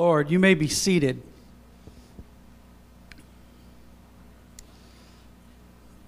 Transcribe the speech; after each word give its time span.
Lord, 0.00 0.30
you 0.30 0.38
may 0.38 0.54
be 0.54 0.66
seated. 0.66 1.20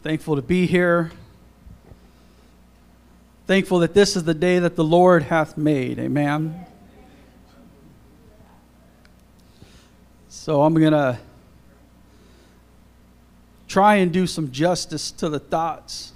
Thankful 0.02 0.34
to 0.36 0.40
be 0.40 0.64
here. 0.64 1.12
Thankful 3.46 3.80
that 3.80 3.92
this 3.92 4.16
is 4.16 4.24
the 4.24 4.32
day 4.32 4.58
that 4.60 4.76
the 4.76 4.82
Lord 4.82 5.24
hath 5.24 5.58
made. 5.58 5.98
Amen. 5.98 6.64
So 10.30 10.62
I'm 10.62 10.72
going 10.72 10.92
to 10.92 11.18
try 13.68 13.96
and 13.96 14.10
do 14.10 14.26
some 14.26 14.52
justice 14.52 15.10
to 15.10 15.28
the 15.28 15.38
thoughts 15.38 16.14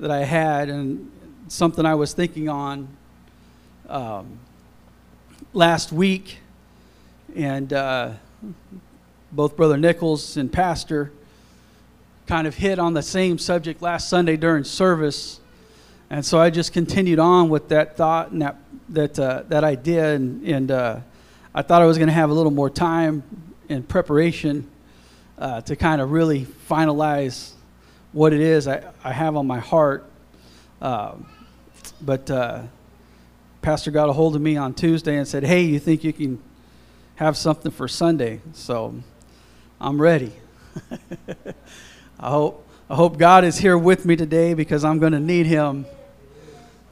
that 0.00 0.10
I 0.10 0.24
had 0.24 0.70
and 0.70 1.12
something 1.48 1.84
I 1.84 1.96
was 1.96 2.14
thinking 2.14 2.48
on 2.48 2.88
um, 3.90 4.38
last 5.52 5.92
week. 5.92 6.38
And 7.34 7.72
uh, 7.72 8.12
both 9.30 9.56
Brother 9.56 9.76
Nichols 9.76 10.36
and 10.36 10.52
Pastor 10.52 11.12
kind 12.26 12.46
of 12.46 12.54
hit 12.54 12.78
on 12.78 12.92
the 12.94 13.02
same 13.02 13.38
subject 13.38 13.80
last 13.80 14.08
Sunday 14.08 14.36
during 14.36 14.64
service. 14.64 15.40
And 16.10 16.24
so 16.24 16.38
I 16.38 16.50
just 16.50 16.72
continued 16.72 17.18
on 17.18 17.48
with 17.48 17.68
that 17.68 17.96
thought 17.96 18.32
and 18.32 18.42
that, 18.42 18.56
that, 18.90 19.18
uh, 19.18 19.44
that 19.48 19.64
idea. 19.64 20.14
And, 20.14 20.46
and 20.46 20.70
uh, 20.70 21.00
I 21.54 21.62
thought 21.62 21.80
I 21.80 21.86
was 21.86 21.96
going 21.96 22.08
to 22.08 22.14
have 22.14 22.28
a 22.28 22.34
little 22.34 22.52
more 22.52 22.68
time 22.68 23.22
in 23.68 23.82
preparation 23.82 24.68
uh, 25.38 25.62
to 25.62 25.74
kind 25.74 26.02
of 26.02 26.12
really 26.12 26.46
finalize 26.68 27.52
what 28.12 28.34
it 28.34 28.40
is 28.40 28.68
I, 28.68 28.84
I 29.02 29.12
have 29.12 29.36
on 29.36 29.46
my 29.46 29.58
heart. 29.58 30.04
Um, 30.82 31.26
but 32.02 32.30
uh, 32.30 32.62
Pastor 33.62 33.90
got 33.90 34.10
a 34.10 34.12
hold 34.12 34.36
of 34.36 34.42
me 34.42 34.58
on 34.58 34.74
Tuesday 34.74 35.16
and 35.16 35.26
said, 35.26 35.44
Hey, 35.44 35.62
you 35.62 35.78
think 35.78 36.04
you 36.04 36.12
can 36.12 36.42
have 37.16 37.36
something 37.36 37.70
for 37.70 37.88
Sunday. 37.88 38.40
So 38.52 38.94
I'm 39.80 40.00
ready. 40.00 40.32
I 42.20 42.30
hope 42.30 42.66
I 42.92 42.94
hope 42.94 43.16
God 43.16 43.44
is 43.44 43.56
here 43.56 43.78
with 43.78 44.04
me 44.04 44.16
today 44.16 44.52
because 44.52 44.84
I'm 44.84 44.98
going 44.98 45.12
to 45.12 45.20
need 45.20 45.46
him 45.46 45.86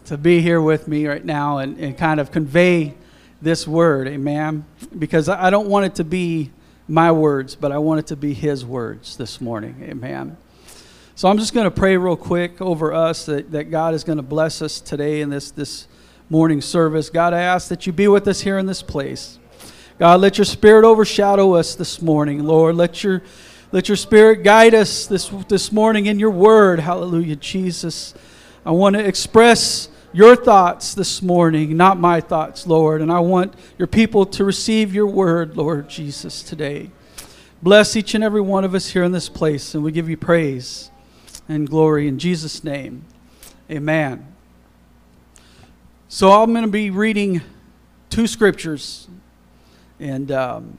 to 0.06 0.16
be 0.16 0.40
here 0.40 0.58
with 0.58 0.88
me 0.88 1.06
right 1.06 1.22
now 1.22 1.58
and, 1.58 1.78
and 1.78 1.98
kind 1.98 2.18
of 2.18 2.32
convey 2.32 2.94
this 3.42 3.68
word, 3.68 4.08
amen. 4.08 4.64
Because 4.98 5.28
I 5.28 5.50
don't 5.50 5.68
want 5.68 5.84
it 5.84 5.94
to 5.96 6.04
be 6.04 6.50
my 6.88 7.12
words, 7.12 7.54
but 7.54 7.70
I 7.70 7.76
want 7.78 8.00
it 8.00 8.06
to 8.06 8.16
be 8.16 8.32
his 8.32 8.64
words 8.64 9.18
this 9.18 9.42
morning, 9.42 9.76
amen. 9.82 10.38
So 11.16 11.28
I'm 11.28 11.36
just 11.36 11.52
going 11.52 11.64
to 11.64 11.70
pray 11.70 11.98
real 11.98 12.16
quick 12.16 12.62
over 12.62 12.94
us 12.94 13.26
that, 13.26 13.52
that 13.52 13.70
God 13.70 13.92
is 13.92 14.02
going 14.02 14.16
to 14.16 14.22
bless 14.22 14.62
us 14.62 14.80
today 14.80 15.20
in 15.20 15.28
this, 15.28 15.50
this 15.50 15.86
morning 16.30 16.62
service. 16.62 17.10
God, 17.10 17.34
I 17.34 17.42
ask 17.42 17.68
that 17.68 17.86
you 17.86 17.92
be 17.92 18.08
with 18.08 18.26
us 18.26 18.40
here 18.40 18.56
in 18.56 18.64
this 18.64 18.80
place. 18.80 19.38
God, 20.00 20.22
let 20.22 20.38
your 20.38 20.46
spirit 20.46 20.86
overshadow 20.86 21.52
us 21.52 21.74
this 21.74 22.00
morning, 22.00 22.42
Lord. 22.42 22.74
Let 22.74 23.04
your 23.04 23.20
let 23.70 23.86
your 23.86 23.96
spirit 23.96 24.42
guide 24.42 24.72
us 24.72 25.06
this 25.06 25.28
this 25.46 25.72
morning 25.72 26.06
in 26.06 26.18
your 26.18 26.30
word. 26.30 26.80
Hallelujah, 26.80 27.36
Jesus. 27.36 28.14
I 28.64 28.70
want 28.70 28.96
to 28.96 29.06
express 29.06 29.90
your 30.14 30.36
thoughts 30.36 30.94
this 30.94 31.20
morning, 31.20 31.76
not 31.76 32.00
my 32.00 32.22
thoughts, 32.22 32.66
Lord. 32.66 33.02
And 33.02 33.12
I 33.12 33.20
want 33.20 33.52
your 33.76 33.88
people 33.88 34.24
to 34.24 34.42
receive 34.42 34.94
your 34.94 35.06
word, 35.06 35.58
Lord 35.58 35.90
Jesus, 35.90 36.42
today. 36.42 36.90
Bless 37.62 37.94
each 37.94 38.14
and 38.14 38.24
every 38.24 38.40
one 38.40 38.64
of 38.64 38.74
us 38.74 38.88
here 38.88 39.04
in 39.04 39.12
this 39.12 39.28
place, 39.28 39.74
and 39.74 39.84
we 39.84 39.92
give 39.92 40.08
you 40.08 40.16
praise 40.16 40.90
and 41.46 41.68
glory 41.68 42.08
in 42.08 42.18
Jesus' 42.18 42.64
name. 42.64 43.04
Amen. 43.70 44.34
So 46.08 46.32
I'm 46.32 46.54
going 46.54 46.64
to 46.64 46.70
be 46.70 46.88
reading 46.88 47.42
two 48.08 48.26
scriptures 48.26 49.06
and 50.00 50.32
um, 50.32 50.78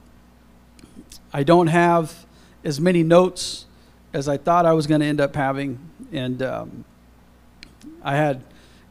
I 1.32 1.44
don't 1.44 1.68
have 1.68 2.26
as 2.64 2.80
many 2.80 3.02
notes 3.02 3.66
as 4.12 4.28
I 4.28 4.36
thought 4.36 4.66
I 4.66 4.72
was 4.72 4.86
going 4.86 5.00
to 5.00 5.06
end 5.06 5.20
up 5.20 5.34
having. 5.34 5.78
And 6.12 6.42
um, 6.42 6.84
I 8.02 8.16
had 8.16 8.42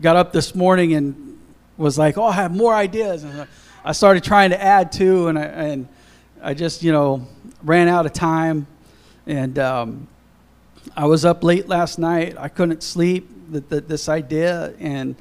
got 0.02 0.16
up 0.16 0.32
this 0.32 0.56
morning 0.56 0.94
and 0.94 1.38
was 1.78 1.98
like, 1.98 2.18
oh, 2.18 2.26
I 2.26 2.34
have 2.34 2.56
more 2.56 2.74
ideas. 2.74 3.24
And 3.24 3.48
I 3.84 3.92
started 3.92 4.24
trying 4.24 4.52
to 4.52 4.62
add 4.62 4.92
to, 4.94 5.28
and 5.28 5.38
I, 5.38 5.44
and 5.44 5.88
I 6.42 6.54
just, 6.54 6.82
you 6.82 6.92
know, 6.92 7.28
ran 7.62 7.88
out 7.88 8.06
of 8.06 8.14
time. 8.14 8.68
And 9.28 9.60
um, 9.60 10.08
I 10.96 11.06
was 11.06 11.26
up 11.26 11.44
late 11.44 11.68
last 11.68 12.00
night. 12.00 12.36
I 12.38 12.48
couldn't 12.48 12.82
sleep. 12.84 13.30
That, 13.52 13.68
that 13.68 13.90
this 13.90 14.08
idea 14.08 14.74
and 14.80 15.18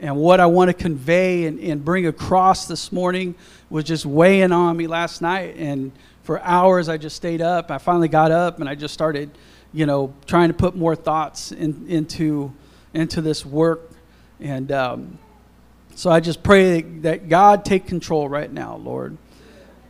and 0.00 0.16
what 0.16 0.40
I 0.40 0.46
want 0.46 0.68
to 0.68 0.74
convey 0.74 1.46
and, 1.46 1.58
and 1.60 1.84
bring 1.84 2.06
across 2.06 2.66
this 2.66 2.90
morning 2.90 3.34
was 3.70 3.84
just 3.84 4.04
weighing 4.04 4.52
on 4.52 4.76
me 4.76 4.86
last 4.86 5.22
night. 5.22 5.56
And 5.56 5.92
for 6.24 6.40
hours, 6.40 6.88
I 6.88 6.96
just 6.96 7.16
stayed 7.16 7.40
up. 7.40 7.70
I 7.70 7.78
finally 7.78 8.08
got 8.08 8.32
up 8.32 8.60
and 8.60 8.68
I 8.68 8.74
just 8.74 8.92
started, 8.92 9.30
you 9.72 9.86
know, 9.86 10.12
trying 10.26 10.48
to 10.48 10.54
put 10.54 10.74
more 10.74 10.96
thoughts 10.96 11.52
in, 11.52 11.86
into, 11.88 12.52
into 12.92 13.20
this 13.20 13.46
work. 13.46 13.90
And 14.40 14.72
um, 14.72 15.18
so 15.94 16.10
I 16.10 16.20
just 16.20 16.42
pray 16.42 16.80
that 16.80 17.28
God 17.28 17.64
take 17.64 17.86
control 17.86 18.28
right 18.28 18.52
now, 18.52 18.76
Lord. 18.76 19.16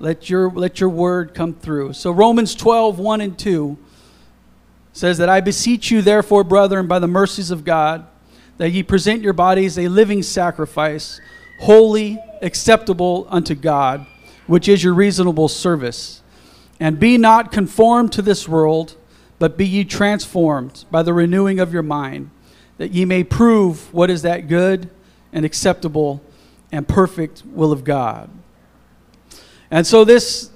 Let 0.00 0.28
your, 0.28 0.50
let 0.50 0.80
your 0.80 0.90
word 0.90 1.34
come 1.34 1.54
through. 1.54 1.94
So 1.94 2.10
Romans 2.10 2.54
12, 2.54 2.98
1 2.98 3.20
and 3.20 3.38
2 3.38 3.78
says 4.92 5.18
that 5.18 5.28
I 5.28 5.40
beseech 5.40 5.90
you, 5.90 6.02
therefore, 6.02 6.44
brethren, 6.44 6.86
by 6.86 6.98
the 6.98 7.08
mercies 7.08 7.50
of 7.50 7.64
God, 7.64 8.06
that 8.58 8.70
ye 8.70 8.82
present 8.82 9.22
your 9.22 9.32
bodies 9.32 9.78
a 9.78 9.88
living 9.88 10.22
sacrifice, 10.22 11.20
holy, 11.60 12.18
acceptable 12.42 13.26
unto 13.30 13.54
God, 13.54 14.06
which 14.46 14.68
is 14.68 14.84
your 14.84 14.94
reasonable 14.94 15.48
service. 15.48 16.22
And 16.78 16.98
be 16.98 17.18
not 17.18 17.52
conformed 17.52 18.12
to 18.12 18.22
this 18.22 18.48
world, 18.48 18.96
but 19.38 19.56
be 19.56 19.66
ye 19.66 19.84
transformed 19.84 20.84
by 20.90 21.02
the 21.02 21.12
renewing 21.12 21.60
of 21.60 21.72
your 21.72 21.82
mind, 21.82 22.30
that 22.78 22.92
ye 22.92 23.04
may 23.04 23.24
prove 23.24 23.92
what 23.92 24.10
is 24.10 24.22
that 24.22 24.48
good 24.48 24.90
and 25.32 25.44
acceptable 25.44 26.22
and 26.70 26.86
perfect 26.86 27.42
will 27.46 27.72
of 27.72 27.84
God. 27.84 28.30
And 29.70 29.86
so 29.86 30.04
this 30.04 30.50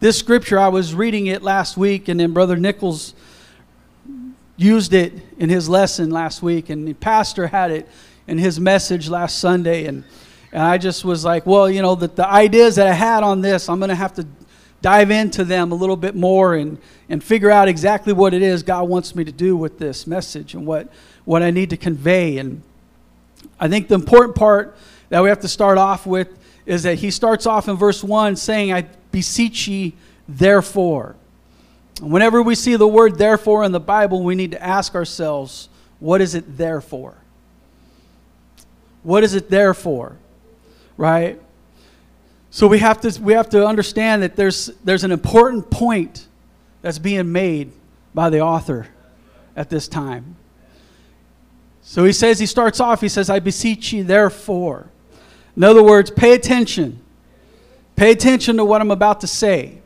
this 0.00 0.16
scripture 0.16 0.58
I 0.58 0.68
was 0.68 0.94
reading 0.94 1.26
it 1.26 1.42
last 1.42 1.76
week 1.76 2.08
and 2.08 2.20
then 2.20 2.32
brother 2.32 2.56
Nichols 2.56 3.14
used 4.58 4.92
it 4.92 5.12
in 5.38 5.48
his 5.48 5.68
lesson 5.68 6.10
last 6.10 6.42
week, 6.42 6.68
and 6.68 6.86
the 6.86 6.92
pastor 6.92 7.46
had 7.46 7.70
it 7.70 7.88
in 8.26 8.36
his 8.36 8.60
message 8.60 9.08
last 9.08 9.38
Sunday. 9.38 9.86
And, 9.86 10.04
and 10.52 10.62
I 10.62 10.76
just 10.76 11.04
was 11.04 11.24
like, 11.24 11.46
well, 11.46 11.70
you 11.70 11.80
know, 11.80 11.94
the, 11.94 12.08
the 12.08 12.28
ideas 12.28 12.76
that 12.76 12.86
I 12.86 12.92
had 12.92 13.22
on 13.22 13.40
this, 13.40 13.68
I'm 13.68 13.78
going 13.78 13.88
to 13.88 13.94
have 13.94 14.14
to 14.14 14.26
dive 14.82 15.10
into 15.10 15.44
them 15.44 15.72
a 15.72 15.74
little 15.74 15.96
bit 15.96 16.14
more 16.14 16.54
and, 16.54 16.78
and 17.08 17.22
figure 17.22 17.50
out 17.50 17.68
exactly 17.68 18.12
what 18.12 18.34
it 18.34 18.42
is 18.42 18.62
God 18.62 18.88
wants 18.88 19.14
me 19.14 19.24
to 19.24 19.32
do 19.32 19.56
with 19.56 19.78
this 19.78 20.06
message 20.06 20.54
and 20.54 20.66
what, 20.66 20.88
what 21.24 21.42
I 21.42 21.50
need 21.50 21.70
to 21.70 21.76
convey. 21.76 22.38
And 22.38 22.62
I 23.58 23.68
think 23.68 23.88
the 23.88 23.94
important 23.94 24.36
part 24.36 24.76
that 25.08 25.22
we 25.22 25.28
have 25.28 25.40
to 25.40 25.48
start 25.48 25.78
off 25.78 26.06
with 26.06 26.28
is 26.66 26.82
that 26.82 26.96
he 26.96 27.10
starts 27.10 27.46
off 27.46 27.68
in 27.68 27.76
verse 27.76 28.04
1 28.04 28.36
saying, 28.36 28.72
I 28.72 28.82
beseech 29.10 29.68
ye, 29.68 29.94
therefore. 30.28 31.16
Whenever 32.00 32.42
we 32.42 32.54
see 32.54 32.76
the 32.76 32.86
word 32.86 33.18
therefore 33.18 33.64
in 33.64 33.72
the 33.72 33.80
Bible, 33.80 34.22
we 34.22 34.34
need 34.34 34.52
to 34.52 34.62
ask 34.62 34.94
ourselves, 34.94 35.68
what 35.98 36.20
is 36.20 36.34
it 36.34 36.56
there 36.56 36.80
for? 36.80 37.16
What 39.02 39.24
is 39.24 39.34
it 39.34 39.50
there 39.50 39.74
for? 39.74 40.16
Right? 40.96 41.40
So 42.50 42.66
we 42.66 42.78
have 42.78 43.00
to, 43.00 43.20
we 43.20 43.32
have 43.32 43.48
to 43.50 43.66
understand 43.66 44.22
that 44.22 44.36
there's, 44.36 44.66
there's 44.84 45.04
an 45.04 45.12
important 45.12 45.70
point 45.70 46.26
that's 46.82 46.98
being 46.98 47.32
made 47.32 47.72
by 48.14 48.30
the 48.30 48.40
author 48.40 48.88
at 49.56 49.68
this 49.68 49.88
time. 49.88 50.36
So 51.82 52.04
he 52.04 52.12
says, 52.12 52.38
he 52.38 52.46
starts 52.46 52.80
off, 52.80 53.00
he 53.00 53.08
says, 53.08 53.30
I 53.30 53.38
beseech 53.38 53.92
you, 53.92 54.04
therefore. 54.04 54.90
In 55.56 55.64
other 55.64 55.82
words, 55.82 56.10
pay 56.10 56.34
attention. 56.34 57.00
Pay 57.96 58.12
attention 58.12 58.56
to 58.58 58.64
what 58.64 58.80
I'm 58.80 58.90
about 58.90 59.20
to 59.22 59.26
say 59.26 59.80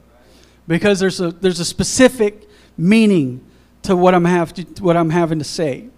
because 0.67 1.00
there's 1.00 1.20
a, 1.20 1.31
there's 1.31 1.61
a 1.61 1.64
specific 1.64 2.49
meaning 2.76 3.44
to 3.82 3.97
what 3.97 4.14
I'm, 4.14 4.25
have 4.25 4.55
to, 4.55 4.62
what 4.82 4.97
I'm 4.97 5.11
having 5.11 5.38
to 5.38 5.44
say, 5.44 5.88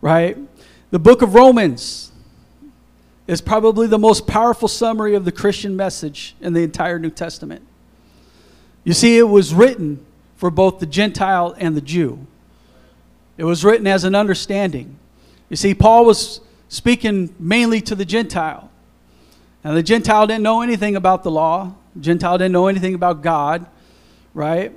right? 0.00 0.36
The 0.90 0.98
book 0.98 1.22
of 1.22 1.34
Romans 1.34 2.12
is 3.26 3.40
probably 3.40 3.86
the 3.86 3.98
most 3.98 4.26
powerful 4.26 4.68
summary 4.68 5.14
of 5.14 5.24
the 5.24 5.32
Christian 5.32 5.76
message 5.76 6.36
in 6.40 6.52
the 6.52 6.62
entire 6.62 6.98
New 6.98 7.10
Testament. 7.10 7.62
You 8.82 8.92
see, 8.92 9.16
it 9.16 9.28
was 9.28 9.54
written 9.54 10.04
for 10.36 10.50
both 10.50 10.78
the 10.78 10.86
Gentile 10.86 11.54
and 11.58 11.76
the 11.76 11.80
Jew. 11.80 12.26
It 13.38 13.44
was 13.44 13.64
written 13.64 13.86
as 13.86 14.04
an 14.04 14.14
understanding. 14.14 14.98
You 15.48 15.56
see, 15.56 15.74
Paul 15.74 16.04
was 16.04 16.40
speaking 16.68 17.34
mainly 17.38 17.80
to 17.82 17.94
the 17.94 18.04
Gentile. 18.04 18.70
Now, 19.64 19.72
the 19.72 19.82
Gentile 19.82 20.26
didn't 20.26 20.42
know 20.42 20.60
anything 20.60 20.96
about 20.96 21.22
the 21.22 21.30
law, 21.30 21.74
Gentile 21.98 22.36
didn't 22.36 22.52
know 22.52 22.66
anything 22.66 22.94
about 22.94 23.22
God 23.22 23.66
right? 24.34 24.72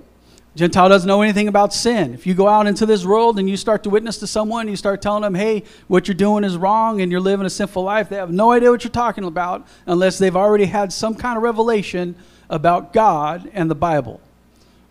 Gentile 0.55 0.89
doesn't 0.89 1.07
know 1.07 1.21
anything 1.21 1.47
about 1.47 1.71
sin. 1.73 2.15
If 2.15 2.25
you 2.25 2.33
go 2.33 2.47
out 2.47 2.65
into 2.65 2.87
this 2.87 3.05
world 3.05 3.37
and 3.37 3.47
you 3.47 3.57
start 3.57 3.83
to 3.83 3.91
witness 3.91 4.17
to 4.19 4.27
someone, 4.27 4.67
you 4.67 4.75
start 4.75 5.03
telling 5.03 5.21
them, 5.21 5.35
hey, 5.35 5.63
what 5.87 6.07
you're 6.07 6.15
doing 6.15 6.43
is 6.43 6.57
wrong 6.57 7.01
and 7.01 7.11
you're 7.11 7.21
living 7.21 7.45
a 7.45 7.49
sinful 7.49 7.83
life, 7.83 8.09
they 8.09 8.15
have 8.15 8.31
no 8.31 8.51
idea 8.51 8.71
what 8.71 8.83
you're 8.83 8.89
talking 8.89 9.23
about 9.23 9.67
unless 9.85 10.17
they've 10.17 10.35
already 10.35 10.65
had 10.65 10.91
some 10.91 11.13
kind 11.13 11.37
of 11.37 11.43
revelation 11.43 12.15
about 12.49 12.91
God 12.91 13.49
and 13.53 13.69
the 13.69 13.75
Bible, 13.75 14.19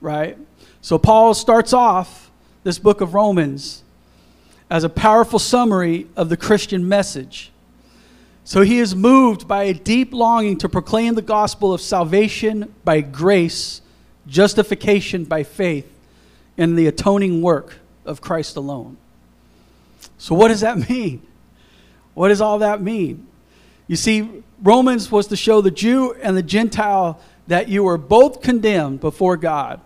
right? 0.00 0.38
So 0.82 0.98
Paul 0.98 1.34
starts 1.34 1.72
off 1.72 2.30
this 2.62 2.78
book 2.78 3.00
of 3.00 3.14
Romans 3.14 3.82
as 4.70 4.84
a 4.84 4.88
powerful 4.88 5.38
summary 5.38 6.06
of 6.16 6.28
the 6.28 6.36
Christian 6.36 6.88
message. 6.88 7.50
So 8.44 8.60
he 8.60 8.78
is 8.78 8.94
moved 8.94 9.48
by 9.48 9.64
a 9.64 9.74
deep 9.74 10.12
longing 10.12 10.58
to 10.58 10.68
proclaim 10.68 11.16
the 11.16 11.22
gospel 11.22 11.72
of 11.72 11.80
salvation 11.80 12.72
by 12.84 13.00
grace, 13.00 13.80
justification 14.26 15.24
by 15.24 15.42
faith, 15.42 15.90
and 16.58 16.78
the 16.78 16.86
atoning 16.86 17.42
work 17.42 17.78
of 18.04 18.20
Christ 18.20 18.56
alone. 18.56 18.96
So, 20.18 20.34
what 20.34 20.48
does 20.48 20.60
that 20.60 20.88
mean? 20.90 21.26
What 22.14 22.28
does 22.28 22.40
all 22.40 22.60
that 22.60 22.80
mean? 22.80 23.26
You 23.86 23.96
see, 23.96 24.42
Romans 24.62 25.12
was 25.12 25.26
to 25.28 25.36
show 25.36 25.60
the 25.60 25.70
Jew 25.70 26.14
and 26.14 26.36
the 26.36 26.42
Gentile 26.42 27.20
that 27.46 27.68
you 27.68 27.84
were 27.84 27.98
both 27.98 28.40
condemned 28.40 29.00
before 29.00 29.36
God 29.36 29.80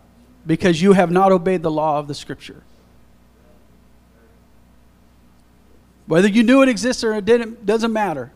because 0.47 0.81
you 0.81 0.93
have 0.93 1.11
not 1.11 1.33
obeyed 1.33 1.63
the 1.63 1.71
law 1.71 1.99
of 1.99 2.09
the 2.09 2.15
Scripture. 2.15 2.63
Whether 6.07 6.29
you 6.29 6.43
knew 6.43 6.63
it 6.63 6.69
existed 6.69 7.07
or 7.07 7.15
it 7.17 7.25
didn't, 7.25 7.67
doesn't 7.67 7.93
matter. 7.93 8.33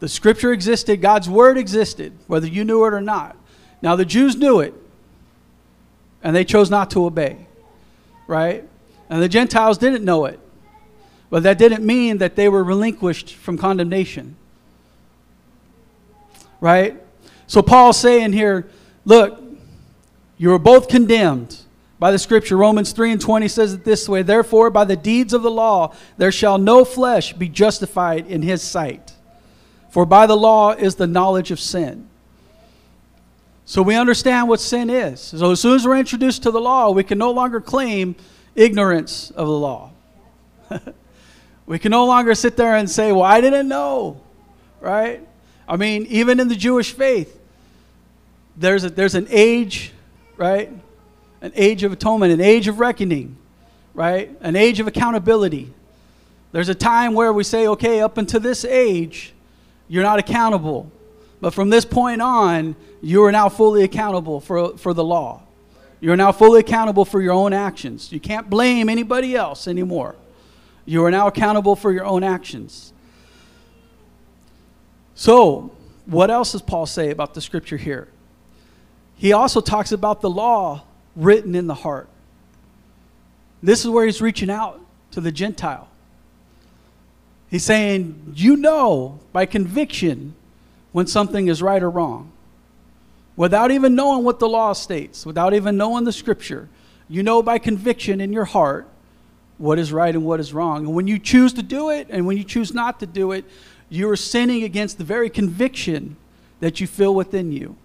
The 0.00 0.08
Scripture 0.08 0.52
existed, 0.52 1.00
God's 1.00 1.28
Word 1.28 1.56
existed, 1.56 2.12
whether 2.26 2.46
you 2.46 2.64
knew 2.64 2.84
it 2.84 2.92
or 2.92 3.00
not. 3.00 3.36
Now, 3.86 3.94
the 3.94 4.04
Jews 4.04 4.34
knew 4.34 4.58
it, 4.58 4.74
and 6.20 6.34
they 6.34 6.44
chose 6.44 6.70
not 6.70 6.90
to 6.90 7.04
obey, 7.04 7.46
right? 8.26 8.68
And 9.08 9.22
the 9.22 9.28
Gentiles 9.28 9.78
didn't 9.78 10.04
know 10.04 10.24
it, 10.24 10.40
but 11.30 11.44
that 11.44 11.56
didn't 11.56 11.86
mean 11.86 12.18
that 12.18 12.34
they 12.34 12.48
were 12.48 12.64
relinquished 12.64 13.36
from 13.36 13.56
condemnation, 13.56 14.34
right? 16.60 17.00
So 17.46 17.62
Paul's 17.62 17.96
saying 18.00 18.32
here, 18.32 18.68
look, 19.04 19.40
you 20.36 20.52
are 20.52 20.58
both 20.58 20.88
condemned 20.88 21.56
by 22.00 22.10
the 22.10 22.18
scripture. 22.18 22.56
Romans 22.56 22.90
3 22.90 23.12
and 23.12 23.20
20 23.20 23.46
says 23.46 23.72
it 23.72 23.84
this 23.84 24.08
way 24.08 24.22
Therefore, 24.22 24.68
by 24.68 24.84
the 24.84 24.96
deeds 24.96 25.32
of 25.32 25.44
the 25.44 25.50
law, 25.52 25.94
there 26.16 26.32
shall 26.32 26.58
no 26.58 26.84
flesh 26.84 27.34
be 27.34 27.48
justified 27.48 28.26
in 28.26 28.42
his 28.42 28.62
sight. 28.62 29.12
For 29.90 30.04
by 30.04 30.26
the 30.26 30.36
law 30.36 30.72
is 30.72 30.96
the 30.96 31.06
knowledge 31.06 31.52
of 31.52 31.60
sin. 31.60 32.08
So 33.68 33.82
we 33.82 33.96
understand 33.96 34.48
what 34.48 34.60
sin 34.60 34.88
is. 34.88 35.20
So 35.20 35.50
as 35.50 35.60
soon 35.60 35.74
as 35.74 35.84
we're 35.84 35.98
introduced 35.98 36.44
to 36.44 36.52
the 36.52 36.60
law, 36.60 36.92
we 36.92 37.02
can 37.02 37.18
no 37.18 37.32
longer 37.32 37.60
claim 37.60 38.14
ignorance 38.54 39.32
of 39.32 39.48
the 39.48 39.52
law. 39.52 39.90
we 41.66 41.80
can 41.80 41.90
no 41.90 42.06
longer 42.06 42.36
sit 42.36 42.56
there 42.56 42.76
and 42.76 42.88
say, 42.88 43.10
Well, 43.10 43.24
I 43.24 43.40
didn't 43.40 43.66
know, 43.66 44.20
right? 44.80 45.20
I 45.68 45.76
mean, 45.76 46.06
even 46.06 46.38
in 46.38 46.46
the 46.46 46.54
Jewish 46.54 46.92
faith, 46.92 47.40
there's, 48.56 48.84
a, 48.84 48.90
there's 48.90 49.16
an 49.16 49.26
age, 49.30 49.92
right? 50.36 50.70
An 51.40 51.52
age 51.56 51.82
of 51.82 51.92
atonement, 51.92 52.32
an 52.32 52.40
age 52.40 52.68
of 52.68 52.78
reckoning, 52.78 53.36
right? 53.94 54.30
An 54.42 54.54
age 54.54 54.78
of 54.78 54.86
accountability. 54.86 55.74
There's 56.52 56.68
a 56.68 56.74
time 56.74 57.14
where 57.14 57.32
we 57.32 57.42
say, 57.42 57.66
okay, 57.66 58.00
up 58.00 58.16
until 58.16 58.38
this 58.38 58.64
age, 58.64 59.34
you're 59.88 60.04
not 60.04 60.20
accountable. 60.20 60.92
But 61.40 61.52
from 61.52 61.70
this 61.70 61.84
point 61.84 62.22
on, 62.22 62.76
you 63.02 63.24
are 63.24 63.32
now 63.32 63.48
fully 63.48 63.82
accountable 63.82 64.40
for, 64.40 64.76
for 64.78 64.94
the 64.94 65.04
law. 65.04 65.42
You're 66.00 66.16
now 66.16 66.32
fully 66.32 66.60
accountable 66.60 67.04
for 67.04 67.20
your 67.20 67.32
own 67.32 67.52
actions. 67.52 68.12
You 68.12 68.20
can't 68.20 68.48
blame 68.48 68.88
anybody 68.88 69.34
else 69.34 69.66
anymore. 69.66 70.16
You 70.84 71.04
are 71.04 71.10
now 71.10 71.26
accountable 71.26 71.76
for 71.76 71.92
your 71.92 72.04
own 72.04 72.22
actions. 72.22 72.92
So, 75.14 75.74
what 76.04 76.30
else 76.30 76.52
does 76.52 76.62
Paul 76.62 76.86
say 76.86 77.10
about 77.10 77.34
the 77.34 77.40
scripture 77.40 77.76
here? 77.76 78.08
He 79.16 79.32
also 79.32 79.60
talks 79.60 79.92
about 79.92 80.20
the 80.20 80.30
law 80.30 80.84
written 81.16 81.54
in 81.54 81.66
the 81.66 81.74
heart. 81.74 82.08
This 83.62 83.84
is 83.84 83.90
where 83.90 84.04
he's 84.04 84.20
reaching 84.20 84.50
out 84.50 84.80
to 85.12 85.20
the 85.20 85.32
Gentile. 85.32 85.88
He's 87.48 87.64
saying, 87.64 88.32
You 88.34 88.56
know 88.56 89.20
by 89.32 89.46
conviction 89.46 90.34
when 90.96 91.06
something 91.06 91.48
is 91.48 91.60
right 91.60 91.82
or 91.82 91.90
wrong. 91.90 92.32
Without 93.36 93.70
even 93.70 93.94
knowing 93.94 94.24
what 94.24 94.38
the 94.38 94.48
law 94.48 94.72
states, 94.72 95.26
without 95.26 95.52
even 95.52 95.76
knowing 95.76 96.04
the 96.04 96.10
scripture, 96.10 96.70
you 97.06 97.22
know 97.22 97.42
by 97.42 97.58
conviction 97.58 98.18
in 98.18 98.32
your 98.32 98.46
heart 98.46 98.88
what 99.58 99.78
is 99.78 99.92
right 99.92 100.14
and 100.14 100.24
what 100.24 100.40
is 100.40 100.54
wrong. 100.54 100.86
And 100.86 100.94
when 100.94 101.06
you 101.06 101.18
choose 101.18 101.52
to 101.52 101.62
do 101.62 101.90
it 101.90 102.06
and 102.08 102.26
when 102.26 102.38
you 102.38 102.44
choose 102.44 102.72
not 102.72 102.98
to 103.00 103.06
do 103.06 103.32
it, 103.32 103.44
you 103.90 104.08
are 104.08 104.16
sinning 104.16 104.62
against 104.62 104.96
the 104.96 105.04
very 105.04 105.28
conviction 105.28 106.16
that 106.60 106.80
you 106.80 106.86
feel 106.86 107.14
within 107.14 107.52
you. 107.52 107.76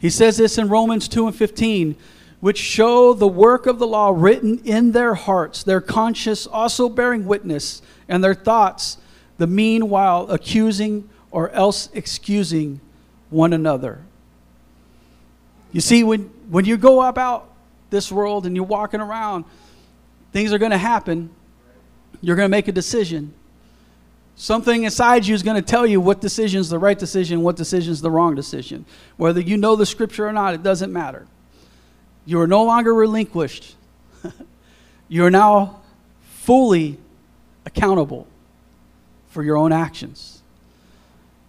He 0.00 0.10
says 0.10 0.36
this 0.36 0.58
in 0.58 0.68
Romans 0.68 1.06
2 1.06 1.28
and 1.28 1.36
15, 1.36 1.94
which 2.40 2.58
show 2.58 3.14
the 3.14 3.28
work 3.28 3.66
of 3.66 3.78
the 3.78 3.86
law 3.86 4.12
written 4.12 4.58
in 4.64 4.90
their 4.90 5.14
hearts, 5.14 5.62
their 5.62 5.80
conscience 5.80 6.48
also 6.48 6.88
bearing 6.88 7.24
witness, 7.24 7.82
and 8.08 8.24
their 8.24 8.34
thoughts, 8.34 8.98
the 9.38 9.46
meanwhile 9.46 10.28
accusing 10.28 11.08
or 11.32 11.50
else 11.50 11.88
excusing 11.94 12.80
one 13.30 13.52
another. 13.52 13.98
You 15.72 15.80
see, 15.80 16.04
when, 16.04 16.30
when 16.50 16.66
you 16.66 16.76
go 16.76 17.02
about 17.02 17.50
this 17.90 18.12
world 18.12 18.46
and 18.46 18.54
you're 18.54 18.64
walking 18.64 19.00
around, 19.00 19.46
things 20.32 20.52
are 20.52 20.58
going 20.58 20.70
to 20.70 20.78
happen. 20.78 21.30
You're 22.20 22.36
going 22.36 22.44
to 22.44 22.50
make 22.50 22.68
a 22.68 22.72
decision. 22.72 23.32
Something 24.36 24.84
inside 24.84 25.26
you 25.26 25.34
is 25.34 25.42
going 25.42 25.56
to 25.56 25.62
tell 25.62 25.86
you 25.86 26.00
what 26.00 26.20
decision 26.20 26.60
is 26.60 26.68
the 26.68 26.78
right 26.78 26.98
decision, 26.98 27.42
what 27.42 27.56
decision 27.56 27.92
is 27.92 28.02
the 28.02 28.10
wrong 28.10 28.34
decision. 28.34 28.84
Whether 29.16 29.40
you 29.40 29.56
know 29.56 29.74
the 29.74 29.86
scripture 29.86 30.26
or 30.26 30.32
not, 30.32 30.54
it 30.54 30.62
doesn't 30.62 30.92
matter. 30.92 31.26
You 32.26 32.40
are 32.40 32.46
no 32.46 32.62
longer 32.64 32.94
relinquished. 32.94 33.74
you 35.08 35.24
are 35.24 35.30
now 35.30 35.80
fully 36.22 36.98
accountable 37.64 38.26
for 39.28 39.42
your 39.42 39.56
own 39.56 39.72
actions. 39.72 40.41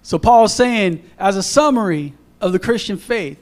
So, 0.04 0.20
Paul 0.20 0.46
is 0.46 0.54
saying, 0.54 1.04
as 1.18 1.38
a 1.38 1.44
summary 1.44 2.14
of 2.40 2.52
the 2.52 2.60
Christian 2.60 2.98
faith, 2.98 3.40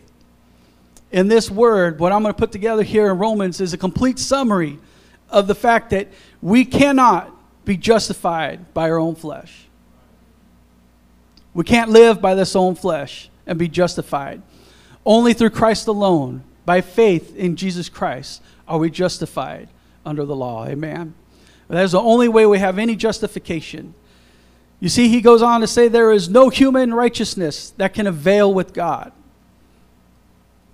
in 1.12 1.28
this 1.28 1.52
word, 1.52 2.00
what 2.00 2.14
I'm 2.14 2.22
going 2.22 2.34
to 2.34 2.40
put 2.40 2.52
together 2.54 2.84
here 2.84 3.12
in 3.12 3.18
Romans 3.18 3.60
is 3.60 3.74
a 3.74 3.78
complete 3.78 4.18
summary 4.18 4.80
of 5.30 5.48
the 5.48 5.56
fact 5.56 5.90
that 5.90 6.08
we 6.42 6.64
cannot 6.64 7.36
be 7.66 7.76
justified 7.76 8.74
by 8.74 8.90
our 8.90 8.98
own 8.98 9.16
flesh. 9.16 9.68
We 11.54 11.64
can't 11.64 11.90
live 11.90 12.22
by 12.22 12.36
this 12.36 12.56
own 12.56 12.76
flesh 12.76 13.30
and 13.46 13.60
be 13.60 13.68
justified. 13.68 14.42
Only 15.06 15.34
through 15.34 15.50
Christ 15.50 15.88
alone, 15.88 16.44
by 16.66 16.82
faith 16.82 17.36
in 17.36 17.56
Jesus 17.56 17.90
Christ, 17.90 18.42
are 18.68 18.78
we 18.78 18.90
justified 18.90 19.68
under 20.06 20.26
the 20.26 20.36
law. 20.36 20.66
Amen. 20.68 21.14
That 21.68 21.84
is 21.84 21.92
the 21.92 22.00
only 22.00 22.28
way 22.28 22.46
we 22.46 22.60
have 22.60 22.78
any 22.78 22.96
justification. 22.96 23.94
You 24.82 24.90
see, 24.90 25.08
he 25.08 25.22
goes 25.22 25.44
on 25.44 25.62
to 25.62 25.68
say 25.68 25.88
there 25.88 26.12
is 26.12 26.28
no 26.28 26.50
human 26.50 26.94
righteousness 26.94 27.70
that 27.78 27.94
can 27.94 28.08
avail 28.08 28.52
with 28.52 28.74
God. 28.74 29.14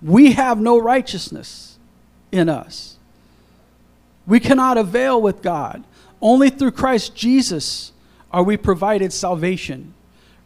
We 0.00 0.32
have 0.32 0.58
no 0.58 0.78
righteousness 0.78 1.78
in 2.32 2.48
us. 2.48 2.96
We 4.26 4.40
cannot 4.40 4.78
avail 4.78 5.20
with 5.20 5.42
God. 5.42 5.84
Only 6.22 6.48
through 6.48 6.72
Christ 6.72 7.14
Jesus 7.14 7.92
are 8.32 8.42
we 8.42 8.56
provided 8.56 9.12
salvation. 9.12 9.92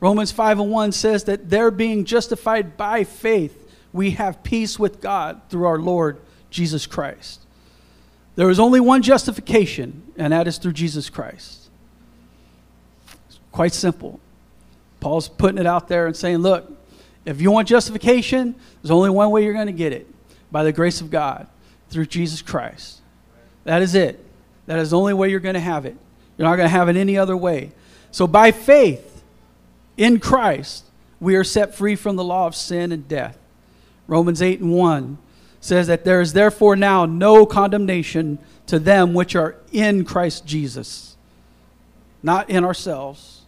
Romans 0.00 0.32
5 0.32 0.58
and 0.58 0.70
1 0.70 0.92
says 0.92 1.24
that 1.24 1.48
they're 1.48 1.70
being 1.70 2.04
justified 2.04 2.76
by 2.76 3.04
faith. 3.04 3.72
We 3.92 4.12
have 4.12 4.42
peace 4.42 4.76
with 4.76 5.00
God 5.00 5.40
through 5.48 5.66
our 5.66 5.78
Lord 5.78 6.20
Jesus 6.50 6.86
Christ. 6.86 7.40
There 8.34 8.50
is 8.50 8.58
only 8.58 8.80
one 8.80 9.02
justification, 9.02 10.02
and 10.16 10.32
that 10.32 10.48
is 10.48 10.58
through 10.58 10.72
Jesus 10.72 11.08
Christ. 11.08 11.61
Quite 13.52 13.74
simple. 13.74 14.18
Paul's 15.00 15.28
putting 15.28 15.58
it 15.58 15.66
out 15.66 15.88
there 15.88 16.06
and 16.06 16.16
saying, 16.16 16.38
look, 16.38 16.70
if 17.24 17.40
you 17.40 17.50
want 17.50 17.68
justification, 17.68 18.54
there's 18.82 18.90
only 18.90 19.10
one 19.10 19.30
way 19.30 19.44
you're 19.44 19.52
going 19.52 19.66
to 19.66 19.72
get 19.72 19.92
it 19.92 20.06
by 20.50 20.64
the 20.64 20.72
grace 20.72 21.00
of 21.00 21.10
God 21.10 21.46
through 21.90 22.06
Jesus 22.06 22.42
Christ. 22.42 23.00
That 23.64 23.82
is 23.82 23.94
it. 23.94 24.24
That 24.66 24.78
is 24.78 24.90
the 24.90 24.98
only 24.98 25.14
way 25.14 25.28
you're 25.28 25.40
going 25.40 25.54
to 25.54 25.60
have 25.60 25.86
it. 25.86 25.96
You're 26.36 26.48
not 26.48 26.56
going 26.56 26.66
to 26.66 26.76
have 26.76 26.88
it 26.88 26.96
any 26.96 27.18
other 27.18 27.36
way. 27.36 27.72
So, 28.10 28.26
by 28.26 28.52
faith 28.52 29.22
in 29.96 30.18
Christ, 30.18 30.84
we 31.20 31.36
are 31.36 31.44
set 31.44 31.74
free 31.74 31.94
from 31.94 32.16
the 32.16 32.24
law 32.24 32.46
of 32.46 32.54
sin 32.54 32.92
and 32.92 33.06
death. 33.06 33.38
Romans 34.06 34.42
8 34.42 34.60
and 34.60 34.72
1 34.72 35.18
says 35.60 35.86
that 35.86 36.04
there 36.04 36.20
is 36.20 36.32
therefore 36.32 36.74
now 36.74 37.06
no 37.06 37.46
condemnation 37.46 38.38
to 38.66 38.78
them 38.78 39.14
which 39.14 39.36
are 39.36 39.56
in 39.70 40.04
Christ 40.04 40.44
Jesus. 40.44 41.16
Not 42.22 42.50
in 42.50 42.64
ourselves, 42.64 43.41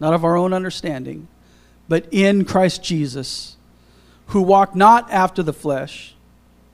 not 0.00 0.14
of 0.14 0.24
our 0.24 0.36
own 0.36 0.52
understanding, 0.52 1.28
but 1.88 2.06
in 2.10 2.44
Christ 2.44 2.82
Jesus, 2.82 3.56
who 4.28 4.42
walk 4.42 4.74
not 4.74 5.10
after 5.10 5.42
the 5.42 5.52
flesh, 5.52 6.14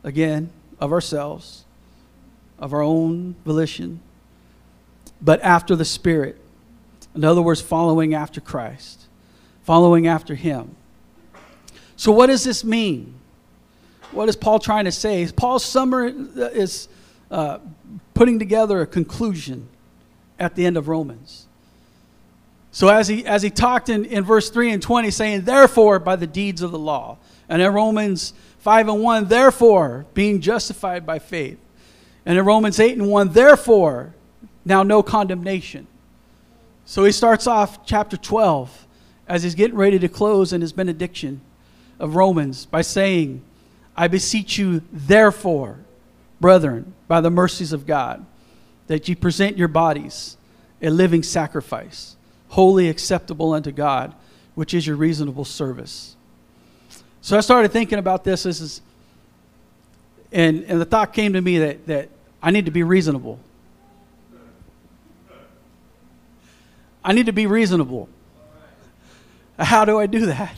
again, 0.05 0.51
of 0.79 0.93
ourselves, 0.93 1.65
of 2.59 2.73
our 2.73 2.83
own 2.83 3.35
volition, 3.45 4.01
but 5.21 5.41
after 5.43 5.75
the 5.75 5.85
Spirit. 5.85 6.41
In 7.15 7.25
other 7.25 7.43
words, 7.43 7.61
following 7.61 8.15
after 8.15 8.41
Christ, 8.41 9.07
following 9.65 10.07
after 10.07 10.35
Him. 10.35 10.77
So, 11.97 12.13
what 12.13 12.27
does 12.27 12.45
this 12.45 12.63
mean? 12.63 13.15
What 14.13 14.29
is 14.29 14.37
Paul 14.37 14.59
trying 14.59 14.85
to 14.85 14.93
say? 14.93 15.27
Paul's 15.35 15.65
summer 15.65 16.07
is 16.07 16.89
uh, 17.31 17.59
putting 18.15 18.39
together 18.39 18.81
a 18.83 18.87
conclusion 18.87 19.69
at 20.39 20.55
the 20.55 20.67
end 20.67 20.77
of 20.77 20.89
Romans. 20.89 21.46
So 22.77 22.89
as 22.89 23.09
he, 23.09 23.25
as 23.25 23.41
he 23.41 23.49
talked 23.49 23.89
in, 23.89 24.05
in 24.05 24.23
verse 24.23 24.51
3 24.51 24.71
and 24.71 24.83
20, 24.83 25.11
saying, 25.11 25.45
Therefore, 25.45 25.99
by 25.99 26.15
the 26.15 26.27
deeds 26.27 26.61
of 26.61 26.73
the 26.73 26.79
law. 26.79 27.17
And 27.49 27.63
in 27.63 27.73
Romans 27.73 28.35
5 28.59 28.89
and 28.89 29.03
1, 29.03 29.29
therefore, 29.29 30.05
being 30.13 30.43
justified 30.43 31.07
by 31.07 31.19
faith. 31.19 31.59
And 32.27 32.37
in 32.37 32.45
Romans 32.45 32.79
8 32.79 32.99
and 32.99 33.09
1, 33.09 33.33
therefore, 33.33 34.15
now 34.67 34.83
no 34.83 35.03
condemnation. 35.03 35.87
So 36.85 37.05
he 37.05 37.13
starts 37.13 37.47
off 37.47 37.87
chapter 37.87 38.19
12 38.19 38.87
as 39.27 39.43
he's 39.43 39.55
getting 39.55 39.79
ready 39.79 39.99
to 39.99 40.09
close 40.09 40.53
in 40.53 40.61
his 40.61 40.75
benediction 40.75 41.41
of 41.99 42.15
Romans 42.15 42.67
by 42.67 42.83
saying, 42.83 43.41
I 43.97 44.07
beseech 44.07 44.59
you, 44.59 44.83
therefore, 44.93 45.79
brethren, 46.43 46.93
by 47.09 47.23
the 47.23 47.31
mercies 47.31 47.73
of 47.73 47.87
God, 47.87 48.27
that 48.87 49.09
ye 49.09 49.15
present 49.15 49.57
your 49.57 49.69
bodies 49.69 50.37
a 50.83 50.91
living 50.91 51.23
sacrifice 51.23 52.16
holy, 52.49 52.89
acceptable 52.89 53.53
unto 53.53 53.73
God, 53.73 54.15
which 54.55 54.75
is 54.75 54.87
your 54.87 54.97
reasonable 54.97 55.45
service. 55.45 56.17
So 57.21 57.37
I 57.37 57.41
started 57.41 57.73
thinking 57.73 57.99
about 57.99 58.25
this. 58.25 58.45
This 58.45 58.61
is, 58.61 58.81
and, 60.33 60.65
and 60.65 60.81
the 60.81 60.85
thought 60.85 61.13
came 61.13 61.33
to 61.33 61.41
me 61.41 61.59
that, 61.59 61.87
that 61.87 62.09
I 62.43 62.51
need 62.51 62.67
to 62.67 62.71
be 62.71 62.83
reasonable. 62.83 63.41
I 67.05 67.13
need 67.13 67.27
to 67.27 67.33
be 67.33 67.47
reasonable. 67.47 68.09
How 69.59 69.85
do 69.85 69.99
I 69.99 70.07
do 70.07 70.27
that? 70.27 70.55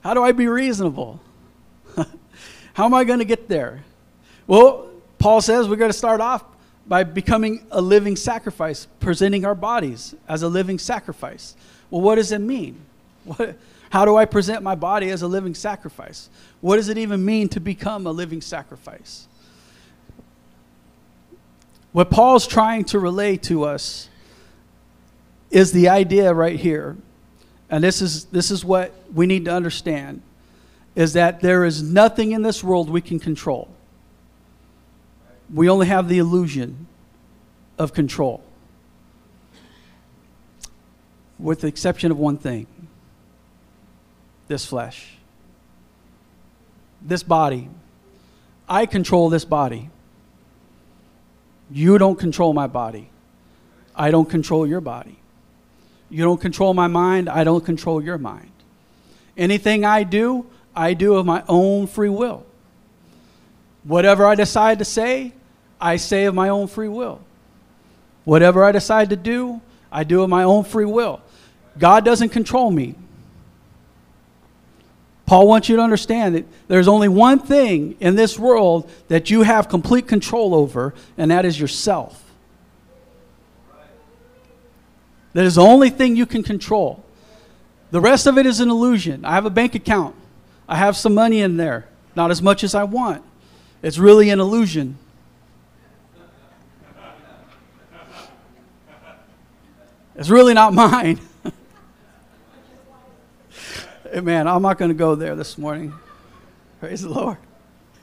How 0.00 0.14
do 0.14 0.22
I 0.22 0.32
be 0.32 0.46
reasonable? 0.48 1.20
How 2.74 2.84
am 2.84 2.94
I 2.94 3.04
going 3.04 3.18
to 3.18 3.24
get 3.24 3.48
there? 3.48 3.84
Well, 4.46 4.88
Paul 5.18 5.40
says 5.40 5.68
we're 5.68 5.76
going 5.76 5.90
to 5.90 5.96
start 5.96 6.20
off 6.20 6.44
by 6.88 7.04
becoming 7.04 7.66
a 7.70 7.80
living 7.80 8.16
sacrifice, 8.16 8.86
presenting 9.00 9.44
our 9.44 9.54
bodies 9.54 10.14
as 10.28 10.42
a 10.42 10.48
living 10.48 10.78
sacrifice. 10.78 11.56
Well, 11.90 12.00
what 12.00 12.16
does 12.16 12.32
it 12.32 12.40
mean? 12.40 12.80
What, 13.24 13.56
how 13.90 14.04
do 14.04 14.16
I 14.16 14.24
present 14.24 14.62
my 14.62 14.74
body 14.74 15.10
as 15.10 15.22
a 15.22 15.26
living 15.26 15.54
sacrifice? 15.54 16.28
What 16.60 16.76
does 16.76 16.88
it 16.88 16.98
even 16.98 17.24
mean 17.24 17.48
to 17.50 17.60
become 17.60 18.06
a 18.06 18.12
living 18.12 18.40
sacrifice? 18.40 19.26
What 21.92 22.10
Paul's 22.10 22.46
trying 22.46 22.84
to 22.86 22.98
relay 22.98 23.36
to 23.38 23.64
us 23.64 24.08
is 25.50 25.72
the 25.72 25.88
idea 25.88 26.32
right 26.34 26.58
here. 26.58 26.96
And 27.70 27.82
this 27.82 28.02
is, 28.02 28.26
this 28.26 28.50
is 28.50 28.64
what 28.64 28.92
we 29.14 29.26
need 29.26 29.46
to 29.46 29.52
understand 29.52 30.22
is 30.94 31.12
that 31.14 31.40
there 31.40 31.64
is 31.64 31.82
nothing 31.82 32.32
in 32.32 32.42
this 32.42 32.62
world 32.62 32.90
we 32.90 33.00
can 33.00 33.18
control 33.18 33.68
we 35.52 35.68
only 35.68 35.86
have 35.86 36.08
the 36.08 36.18
illusion 36.18 36.86
of 37.78 37.92
control, 37.92 38.42
with 41.38 41.60
the 41.60 41.66
exception 41.66 42.10
of 42.10 42.18
one 42.18 42.36
thing 42.36 42.66
this 44.48 44.64
flesh, 44.64 45.16
this 47.02 47.22
body. 47.22 47.68
I 48.68 48.86
control 48.86 49.28
this 49.28 49.44
body. 49.44 49.90
You 51.70 51.98
don't 51.98 52.16
control 52.16 52.52
my 52.52 52.66
body. 52.66 53.10
I 53.94 54.10
don't 54.10 54.28
control 54.28 54.66
your 54.66 54.80
body. 54.80 55.18
You 56.10 56.22
don't 56.22 56.40
control 56.40 56.74
my 56.74 56.86
mind. 56.86 57.28
I 57.28 57.44
don't 57.44 57.64
control 57.64 58.02
your 58.02 58.18
mind. 58.18 58.50
Anything 59.36 59.84
I 59.84 60.04
do, 60.04 60.46
I 60.74 60.94
do 60.94 61.14
of 61.14 61.26
my 61.26 61.42
own 61.48 61.86
free 61.86 62.08
will. 62.08 62.46
Whatever 63.84 64.26
I 64.26 64.34
decide 64.34 64.78
to 64.78 64.84
say, 64.84 65.32
I 65.80 65.96
say 65.96 66.24
of 66.24 66.34
my 66.34 66.48
own 66.48 66.66
free 66.68 66.88
will. 66.88 67.20
Whatever 68.24 68.64
I 68.64 68.72
decide 68.72 69.10
to 69.10 69.16
do, 69.16 69.60
I 69.90 70.04
do 70.04 70.22
of 70.22 70.30
my 70.30 70.42
own 70.42 70.64
free 70.64 70.84
will. 70.84 71.20
God 71.78 72.04
doesn't 72.04 72.30
control 72.30 72.70
me. 72.70 72.94
Paul 75.26 75.48
wants 75.48 75.68
you 75.68 75.76
to 75.76 75.82
understand 75.82 76.36
that 76.36 76.44
there's 76.68 76.86
only 76.86 77.08
one 77.08 77.40
thing 77.40 77.96
in 77.98 78.14
this 78.14 78.38
world 78.38 78.88
that 79.08 79.28
you 79.28 79.42
have 79.42 79.68
complete 79.68 80.06
control 80.06 80.54
over, 80.54 80.94
and 81.18 81.30
that 81.32 81.44
is 81.44 81.58
yourself. 81.58 82.22
That 85.32 85.44
is 85.44 85.56
the 85.56 85.62
only 85.62 85.90
thing 85.90 86.16
you 86.16 86.26
can 86.26 86.42
control. 86.42 87.04
The 87.90 88.00
rest 88.00 88.26
of 88.26 88.38
it 88.38 88.46
is 88.46 88.60
an 88.60 88.70
illusion. 88.70 89.24
I 89.24 89.32
have 89.32 89.46
a 89.46 89.50
bank 89.50 89.74
account, 89.74 90.14
I 90.68 90.76
have 90.76 90.96
some 90.96 91.14
money 91.14 91.40
in 91.40 91.56
there, 91.56 91.88
not 92.14 92.30
as 92.30 92.40
much 92.40 92.64
as 92.64 92.74
I 92.74 92.84
want. 92.84 93.22
It's 93.82 93.98
really 93.98 94.30
an 94.30 94.40
illusion. 94.40 94.96
It's 100.16 100.30
really 100.30 100.54
not 100.54 100.72
mine. 100.74 101.20
Man, 104.22 104.48
I'm 104.48 104.62
not 104.62 104.78
going 104.78 104.90
to 104.90 104.94
go 104.94 105.14
there 105.14 105.34
this 105.34 105.58
morning. 105.58 105.92
Praise 106.80 107.02
the 107.02 107.10
Lord. 107.10 107.38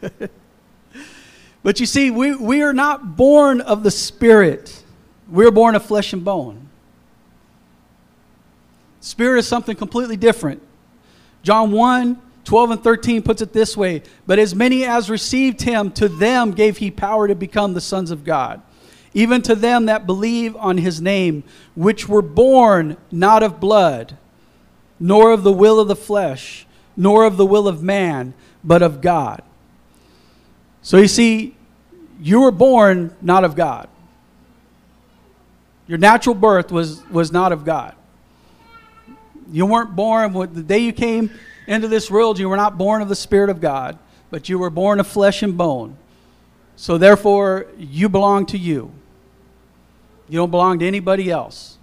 but 1.63 1.79
you 1.79 1.85
see, 1.85 2.11
we, 2.11 2.35
we 2.35 2.61
are 2.61 2.73
not 2.73 3.15
born 3.15 3.61
of 3.61 3.83
the 3.83 3.91
Spirit, 3.91 4.83
we're 5.29 5.51
born 5.51 5.75
of 5.75 5.83
flesh 5.83 6.13
and 6.13 6.23
bone. 6.23 6.69
Spirit 8.99 9.39
is 9.39 9.47
something 9.47 9.75
completely 9.75 10.17
different. 10.17 10.61
John 11.41 11.71
1 11.71 12.21
12 12.45 12.71
and 12.71 12.83
13 12.83 13.21
puts 13.21 13.41
it 13.41 13.53
this 13.53 13.77
way 13.77 14.03
But 14.27 14.37
as 14.37 14.53
many 14.53 14.85
as 14.85 15.09
received 15.09 15.61
him, 15.61 15.91
to 15.91 16.09
them 16.09 16.51
gave 16.51 16.77
he 16.77 16.91
power 16.91 17.27
to 17.27 17.35
become 17.35 17.73
the 17.73 17.81
sons 17.81 18.11
of 18.11 18.23
God 18.23 18.61
even 19.13 19.41
to 19.43 19.55
them 19.55 19.85
that 19.85 20.05
believe 20.05 20.55
on 20.55 20.77
his 20.77 21.01
name, 21.01 21.43
which 21.75 22.09
were 22.09 22.21
born 22.21 22.97
not 23.11 23.43
of 23.43 23.59
blood, 23.59 24.17
nor 24.99 25.31
of 25.31 25.43
the 25.43 25.51
will 25.51 25.79
of 25.79 25.87
the 25.87 25.95
flesh, 25.95 26.65
nor 26.95 27.25
of 27.25 27.37
the 27.37 27.45
will 27.45 27.67
of 27.67 27.83
man, 27.83 28.33
but 28.63 28.81
of 28.81 29.01
God. 29.01 29.41
So 30.81 30.97
you 30.97 31.07
see, 31.07 31.55
you 32.21 32.41
were 32.41 32.51
born 32.51 33.15
not 33.21 33.43
of 33.43 33.55
God. 33.55 33.89
Your 35.87 35.97
natural 35.97 36.35
birth 36.35 36.71
was, 36.71 37.03
was 37.09 37.31
not 37.31 37.51
of 37.51 37.65
God. 37.65 37.95
You 39.51 39.65
weren't 39.65 39.95
born, 39.95 40.31
the 40.53 40.63
day 40.63 40.79
you 40.79 40.93
came 40.93 41.29
into 41.67 41.87
this 41.87 42.09
world, 42.09 42.39
you 42.39 42.49
were 42.49 42.57
not 42.57 42.77
born 42.77 43.01
of 43.01 43.09
the 43.09 43.15
Spirit 43.15 43.49
of 43.49 43.61
God, 43.61 43.99
but 44.29 44.49
you 44.49 44.57
were 44.57 44.69
born 44.69 44.99
of 44.99 45.07
flesh 45.07 45.43
and 45.43 45.57
bone. 45.57 45.97
So 46.75 46.97
therefore, 46.97 47.67
you 47.77 48.09
belong 48.09 48.45
to 48.47 48.57
you. 48.57 48.91
You 50.29 50.37
don't 50.37 50.51
belong 50.51 50.79
to 50.79 50.87
anybody 50.87 51.29
else. 51.29 51.77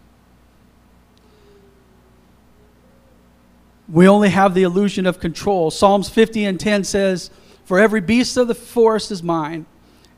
We 3.88 4.06
only 4.06 4.28
have 4.28 4.54
the 4.54 4.62
illusion 4.62 5.06
of 5.06 5.18
control. 5.18 5.70
Psalms 5.70 6.08
50 6.08 6.44
and 6.44 6.60
10 6.60 6.84
says, 6.84 7.30
For 7.64 7.78
every 7.78 8.00
beast 8.00 8.36
of 8.36 8.46
the 8.48 8.54
forest 8.54 9.10
is 9.10 9.22
mine, 9.22 9.66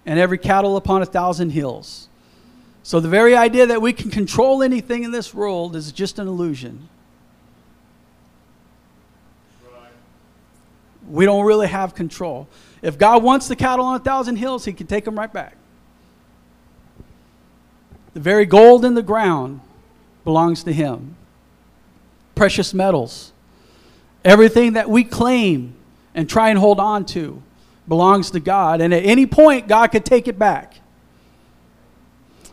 and 0.05 0.19
every 0.19 0.39
cattle 0.39 0.77
upon 0.77 1.01
a 1.01 1.07
thousand 1.07 1.51
hills. 1.51 2.09
So 2.83 3.01
the 3.01 3.09
very 3.09 3.35
idea 3.35 3.67
that 3.67 3.81
we 3.81 3.93
can 3.93 4.11
control 4.11 4.63
anything 4.63 5.05
in 5.05 5.11
this 5.13 5.33
world 5.33 5.75
is 5.75 5.93
just 5.93 6.19
an 6.19 6.27
illusion. 6.27 6.89
We 11.09 11.25
don't 11.25 11.45
really 11.45 11.69
have 11.69 11.95
control. 11.95 12.49
If 12.81 12.99
God 12.99 13.23
wants 13.23 13.49
the 13.49 13.57
cattle 13.57 13.85
on 13.85 13.97
a 13.97 14.05
thousand 14.05 14.37
hills, 14.37 14.65
He 14.65 14.73
can 14.73 14.87
take 14.87 15.05
them 15.05 15.19
right 15.19 15.33
back. 15.33 15.57
The 18.15 18.21
very 18.21 18.47
gold 18.47 18.85
in 18.85 18.95
the 18.95 19.03
ground 19.03 19.61
belongs 20.25 20.65
to 20.65 20.73
Him. 20.73 21.17
Precious 22.35 22.75
metals. 22.75 23.33
Everything 24.25 24.75
that 24.75 24.89
we 24.89 25.05
claim 25.05 25.75
and 26.15 26.29
try 26.29 26.51
and 26.51 26.59
hold 26.59 26.79
on 26.79 27.05
to 27.07 27.43
belongs 27.89 28.31
to 28.33 28.41
God. 28.41 28.81
And 28.81 28.93
at 28.95 29.05
any 29.05 29.27
point, 29.27 29.67
God 29.67 29.89
could 29.89 30.05
take 30.05 30.29
it 30.29 30.39
back. 30.39 30.75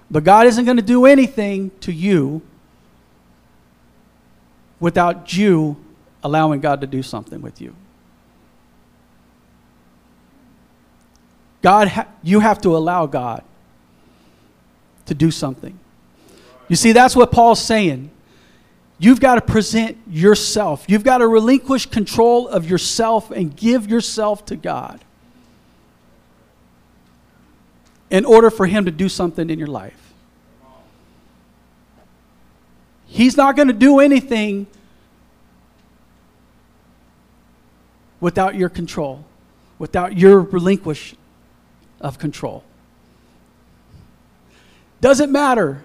But 0.09 0.23
God 0.23 0.47
isn't 0.47 0.65
going 0.65 0.77
to 0.77 0.83
do 0.83 1.05
anything 1.05 1.71
to 1.81 1.91
you 1.91 2.41
without 4.79 5.35
you 5.35 5.77
allowing 6.23 6.61
God 6.61 6.81
to 6.81 6.87
do 6.87 7.03
something 7.03 7.41
with 7.41 7.61
you. 7.61 7.75
God, 11.61 11.89
ha- 11.89 12.07
you 12.23 12.39
have 12.39 12.61
to 12.61 12.75
allow 12.75 13.05
God 13.05 13.43
to 15.09 15.13
do 15.13 15.29
something. 15.29 15.77
You 16.67 16.75
see, 16.75 16.91
that's 16.91 17.15
what 17.15 17.31
Paul's 17.31 17.61
saying. 17.61 18.09
You've 18.97 19.19
got 19.19 19.35
to 19.35 19.41
present 19.41 19.97
yourself. 20.09 20.85
You've 20.87 21.03
got 21.03 21.19
to 21.19 21.27
relinquish 21.27 21.85
control 21.85 22.47
of 22.47 22.69
yourself 22.69 23.31
and 23.31 23.55
give 23.55 23.89
yourself 23.89 24.45
to 24.47 24.55
God. 24.55 25.03
in 28.09 28.25
order 28.25 28.49
for 28.49 28.65
Him 28.65 28.85
to 28.85 28.91
do 28.91 29.07
something 29.09 29.49
in 29.49 29.59
your 29.59 29.67
life. 29.67 30.13
He's 33.05 33.37
not 33.37 33.55
going 33.55 33.67
to 33.67 33.73
do 33.73 33.99
anything 33.99 34.67
without 38.19 38.55
your 38.55 38.69
control, 38.69 39.25
without 39.77 40.17
your 40.17 40.41
relinquish 40.41 41.15
of 42.01 42.19
control. 42.19 42.63
Doesn't 45.01 45.31
matter. 45.31 45.83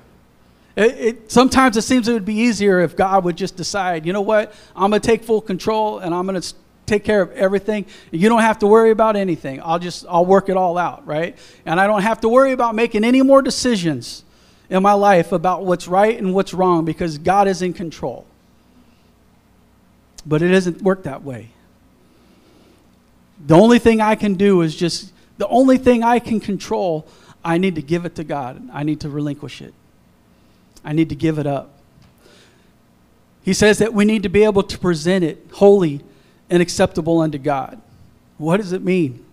It, 0.77 0.99
it, 0.99 1.33
sometimes 1.33 1.77
it 1.77 1.83
seems 1.83 2.09
it 2.09 2.13
would 2.13 2.25
be 2.25 2.35
easier 2.35 2.81
if 2.81 2.97
God 2.97 3.25
would 3.25 3.37
just 3.37 3.57
decide, 3.57 4.05
you 4.05 4.13
know 4.13 4.21
what, 4.21 4.53
I'm 4.75 4.91
going 4.91 5.01
to 5.01 5.07
take 5.07 5.23
full 5.23 5.41
control 5.41 6.01
and 6.01 6.13
I'm 6.15 6.27
going 6.27 6.41
to 6.41 6.55
take 6.87 7.05
care 7.05 7.23
of 7.23 7.31
everything. 7.33 7.87
You 8.11 8.29
don't 8.29 8.41
have 8.41 8.59
to 8.59 8.67
worry 8.67 8.91
about 8.91 9.17
anything. 9.17 9.61
I'll 9.63 9.79
just, 9.79 10.05
I'll 10.09 10.27
work 10.27 10.49
it 10.49 10.57
all 10.57 10.77
out, 10.77 11.07
right? 11.07 11.39
And 11.65 11.81
I 11.81 11.87
don't 11.87 12.03
have 12.03 12.21
to 12.23 12.29
worry 12.29 12.53
about 12.53 12.75
making 12.75 13.05
any 13.05 13.23
more 13.23 13.41
decisions 13.41 14.25
in 14.69 14.83
my 14.83 14.95
life 14.95 15.33
about 15.33 15.65
what's 15.65 15.87
right 15.87 16.19
and 16.19 16.35
what's 16.35 16.53
wrong 16.53 16.85
because 16.85 17.19
God 17.19 17.47
is 17.47 17.63
in 17.63 17.73
control. 17.73 18.27
But 20.27 20.43
it 20.43 20.49
doesn't 20.49 20.83
work 20.83 21.05
that 21.05 21.23
way. 21.23 21.51
The 23.47 23.55
only 23.55 23.79
thing 23.79 24.01
I 24.01 24.15
can 24.15 24.35
do 24.35 24.63
is 24.63 24.75
just, 24.75 25.13
the 25.39 25.49
only 25.49 25.79
thing 25.79 26.03
I 26.03 26.19
can 26.19 26.41
control, 26.41 27.07
I 27.45 27.59
need 27.59 27.75
to 27.75 27.83
give 27.83 28.05
it 28.07 28.15
to 28.17 28.25
God. 28.25 28.69
I 28.73 28.83
need 28.83 29.01
to 29.01 29.09
relinquish 29.09 29.61
it. 29.61 29.75
I 30.85 30.93
need 30.93 31.11
to 31.11 31.15
give 31.15 31.39
it 31.39 31.47
up. 31.47 31.71
He 33.43 33.53
says 33.53 33.79
that 33.79 33.93
we 33.93 34.05
need 34.05 34.23
to 34.23 34.31
be 34.31 34.45
able 34.45 34.63
to 34.63 34.79
present 34.79 35.23
it 35.23 35.47
holy 35.53 36.03
and 36.49 36.63
acceptable 36.63 37.21
unto 37.21 37.37
God. 37.37 37.81
What 38.39 38.57
does 38.57 38.73
it 38.73 38.83
mean? 38.83 39.25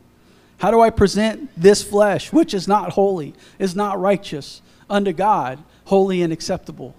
How 0.57 0.69
do 0.69 0.81
I 0.81 0.89
present 0.89 1.49
this 1.57 1.81
flesh, 1.81 2.31
which 2.31 2.53
is 2.53 2.67
not 2.67 2.91
holy, 2.91 3.33
is 3.57 3.75
not 3.75 3.99
righteous, 3.99 4.61
unto 4.89 5.13
God, 5.13 5.63
holy 5.85 6.21
and 6.21 6.31
acceptable? 6.31 6.93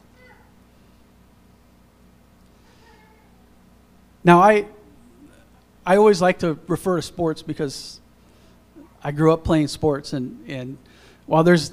Now, 4.25 4.41
I, 4.41 4.67
I 5.85 5.97
always 5.97 6.23
like 6.23 6.39
to 6.41 6.59
refer 6.67 6.97
to 6.97 7.03
sports 7.03 7.43
because 7.43 8.01
I 9.05 9.11
grew 9.13 9.33
up 9.33 9.45
playing 9.45 9.69
sports, 9.69 10.13
and, 10.13 10.43
and 10.49 10.79
while 11.33 11.43
there's 11.43 11.73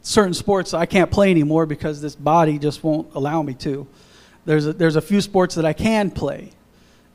certain 0.00 0.32
sports 0.32 0.72
I 0.72 0.86
can't 0.86 1.10
play 1.10 1.30
anymore 1.30 1.66
because 1.66 2.00
this 2.00 2.14
body 2.14 2.58
just 2.58 2.82
won't 2.82 3.14
allow 3.14 3.42
me 3.42 3.52
to, 3.56 3.86
there's 4.46 4.66
a, 4.66 4.72
there's 4.72 4.96
a 4.96 5.02
few 5.02 5.20
sports 5.20 5.56
that 5.56 5.66
I 5.66 5.74
can 5.74 6.10
play. 6.10 6.52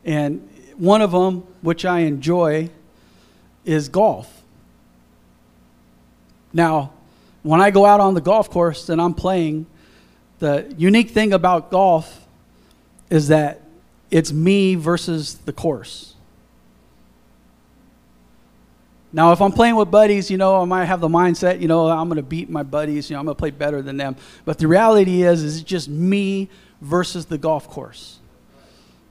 And 0.06 0.48
one 0.78 1.02
of 1.02 1.12
them, 1.12 1.38
which 1.64 1.84
I 1.84 2.02
enjoy, 2.02 2.70
is 3.66 3.90
golf. 3.90 4.44
Now, 6.54 6.94
when 7.42 7.62
I 7.62 7.72
go 7.72 7.88
out 7.88 8.00
on 8.00 8.14
the 8.14 8.22
golf 8.22 8.52
course 8.52 8.88
and 8.90 9.02
I'm 9.02 9.16
playing, 9.16 9.66
the 10.38 10.72
unique 10.78 11.10
thing 11.10 11.34
about 11.34 11.72
golf 11.72 12.28
is 13.10 13.30
that 13.30 13.64
it's 14.12 14.32
me 14.32 14.76
versus 14.76 15.34
the 15.34 15.52
course. 15.52 16.14
Now, 19.14 19.34
if 19.34 19.42
I'm 19.42 19.52
playing 19.52 19.76
with 19.76 19.92
buddies, 19.92 20.32
you 20.32 20.38
know, 20.38 20.62
I 20.62 20.66
might 20.66 20.86
have 20.86 21.02
the 21.02 21.10
mindset, 21.10 21.60
you 21.60 21.68
know, 21.68 21.88
I'm 21.88 22.08
going 22.08 22.16
to 22.16 22.24
beat 22.24 22.50
my 22.50 22.64
buddies, 22.64 23.10
you 23.10 23.16
know, 23.16 23.20
I'm 23.20 23.26
going 23.26 23.36
to 23.36 23.40
play 23.40 23.52
better 23.52 23.82
than 23.82 23.98
them. 23.98 24.16
But 24.46 24.58
the 24.58 24.68
reality 24.68 25.24
is, 25.24 25.44
is 25.44 25.58
it's 25.58 25.70
just 25.70 25.90
me 25.90 26.50
versus 26.80 27.26
the 27.26 27.38
golf 27.38 27.70
course, 27.70 28.20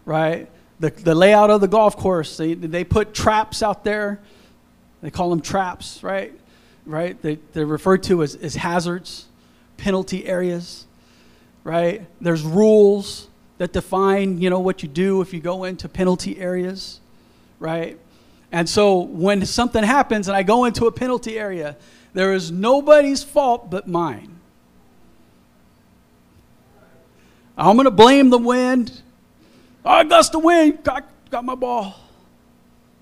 right? 0.06 0.48
The, 0.80 0.90
the 0.90 1.14
layout 1.14 1.50
of 1.50 1.60
the 1.60 1.68
golf 1.68 1.96
course, 1.98 2.38
they, 2.38 2.54
they 2.54 2.84
put 2.84 3.12
traps 3.12 3.62
out 3.62 3.84
there. 3.84 4.20
They 5.02 5.10
call 5.10 5.28
them 5.28 5.42
traps, 5.42 6.02
right? 6.02 6.32
Right? 6.86 7.20
They, 7.20 7.38
they're 7.52 7.66
referred 7.66 8.02
to 8.04 8.22
as, 8.22 8.34
as 8.36 8.54
hazards, 8.54 9.26
penalty 9.76 10.26
areas, 10.26 10.86
right? 11.62 12.06
There's 12.22 12.42
rules 12.42 13.28
that 13.58 13.74
define, 13.74 14.40
you 14.40 14.48
know, 14.48 14.60
what 14.60 14.82
you 14.82 14.88
do 14.88 15.20
if 15.20 15.34
you 15.34 15.40
go 15.40 15.64
into 15.64 15.90
penalty 15.90 16.38
areas, 16.38 17.00
right? 17.58 17.98
And 18.52 18.68
so 18.68 18.98
when 18.98 19.44
something 19.46 19.84
happens 19.84 20.28
and 20.28 20.36
I 20.36 20.42
go 20.42 20.64
into 20.64 20.86
a 20.86 20.92
penalty 20.92 21.38
area, 21.38 21.76
there 22.12 22.32
is 22.32 22.50
nobody's 22.50 23.22
fault 23.22 23.70
but 23.70 23.86
mine. 23.86 24.40
I'm 27.56 27.76
going 27.76 27.84
to 27.84 27.90
blame 27.90 28.30
the 28.30 28.38
wind. 28.38 29.02
Oh, 29.84 29.90
I 29.90 30.04
gust 30.04 30.34
of 30.34 30.42
wind, 30.42 30.82
got, 30.82 31.06
got 31.30 31.44
my 31.44 31.54
ball, 31.54 31.94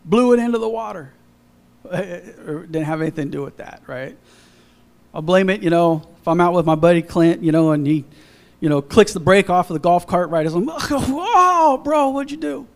blew 0.04 0.32
it 0.32 0.40
into 0.40 0.58
the 0.58 0.68
water. 0.68 1.12
Didn't 1.90 2.84
have 2.84 3.00
anything 3.00 3.30
to 3.30 3.38
do 3.38 3.42
with 3.42 3.56
that, 3.58 3.82
right? 3.86 4.16
I'll 5.14 5.22
blame 5.22 5.48
it, 5.48 5.62
you 5.62 5.70
know, 5.70 6.02
if 6.20 6.28
I'm 6.28 6.40
out 6.40 6.52
with 6.52 6.66
my 6.66 6.74
buddy 6.74 7.02
Clint, 7.02 7.42
you 7.42 7.52
know, 7.52 7.72
and 7.72 7.86
he, 7.86 8.04
you 8.60 8.68
know, 8.68 8.82
clicks 8.82 9.12
the 9.12 9.20
brake 9.20 9.48
off 9.48 9.70
of 9.70 9.74
the 9.74 9.80
golf 9.80 10.06
cart 10.06 10.28
right 10.30 10.44
as 10.44 10.54
I'm, 10.54 10.68
oh, 10.68 11.80
bro, 11.82 12.10
what'd 12.10 12.30
you 12.30 12.36
do? 12.36 12.66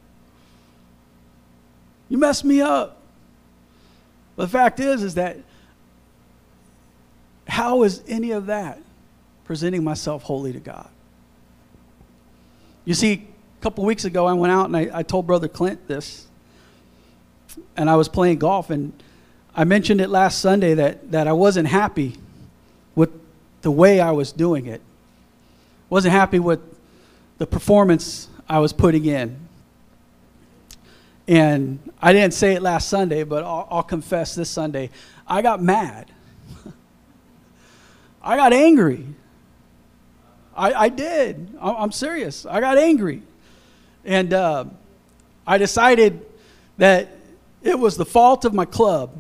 You 2.13 2.19
messed 2.19 2.45
me 2.45 2.61
up. 2.61 2.99
But 4.37 4.43
the 4.45 4.51
fact 4.51 4.81
is, 4.81 5.03
is 5.03 5.15
that 5.15 5.39
how 7.49 7.85
is 7.85 8.03
any 8.07 8.33
of 8.33 8.47
that 8.47 8.83
presenting 9.45 9.83
myself 9.83 10.23
holy 10.23 10.53
to 10.53 10.61
God? 10.61 10.91
You 12.85 12.93
see, 12.93 13.27
a 13.59 13.63
couple 13.63 13.87
weeks 13.87 14.05
ago, 14.05 14.27
I 14.27 14.35
went 14.35 14.53
out 14.53 14.67
and 14.67 14.77
I, 14.77 14.91
I 14.93 15.03
told 15.03 15.27
Brother 15.27 15.49
Clint 15.49 15.89
this, 15.89 16.27
and 17.79 17.89
I 17.89 17.97
was 17.97 18.11
playing 18.11 18.41
golf, 18.41 18.69
and 18.69 18.93
I 19.55 19.65
mentioned 19.65 20.03
it 20.03 20.11
last 20.11 20.41
Sunday 20.41 20.75
that, 20.75 21.13
that 21.13 21.27
I 21.27 21.33
wasn't 21.33 21.69
happy 21.69 22.19
with 22.95 23.09
the 23.63 23.71
way 23.71 24.01
I 24.01 24.11
was 24.11 24.33
doing 24.33 24.67
it. 24.67 24.83
Wasn't 25.89 26.13
happy 26.13 26.41
with 26.41 26.61
the 27.39 27.47
performance 27.47 28.29
I 28.51 28.59
was 28.59 28.75
putting 28.75 29.07
in. 29.07 29.49
And 31.33 31.81
I 32.03 32.13
didn't 32.13 32.35
say 32.35 32.53
it 32.53 32.61
last 32.61 32.91
Sunday, 32.91 33.25
but 33.25 33.43
I'll, 33.43 33.67
I'll 33.71 33.83
confess 33.83 34.35
this 34.35 34.51
Sunday. 34.51 34.91
I 35.27 35.41
got 35.41 35.63
mad. 35.63 36.13
I 38.23 38.37
got 38.37 38.53
angry. 38.53 39.07
I, 40.55 40.75
I 40.75 40.91
did. 40.91 41.57
I'm 41.59 41.91
serious. 41.91 42.45
I 42.45 42.61
got 42.61 42.77
angry. 42.77 43.23
And 44.05 44.35
uh, 44.35 44.67
I 45.47 45.57
decided 45.57 46.23
that 46.77 47.09
it 47.63 47.79
was 47.79 47.97
the 47.97 48.05
fault 48.05 48.45
of 48.45 48.53
my 48.53 48.67
club. 48.67 49.19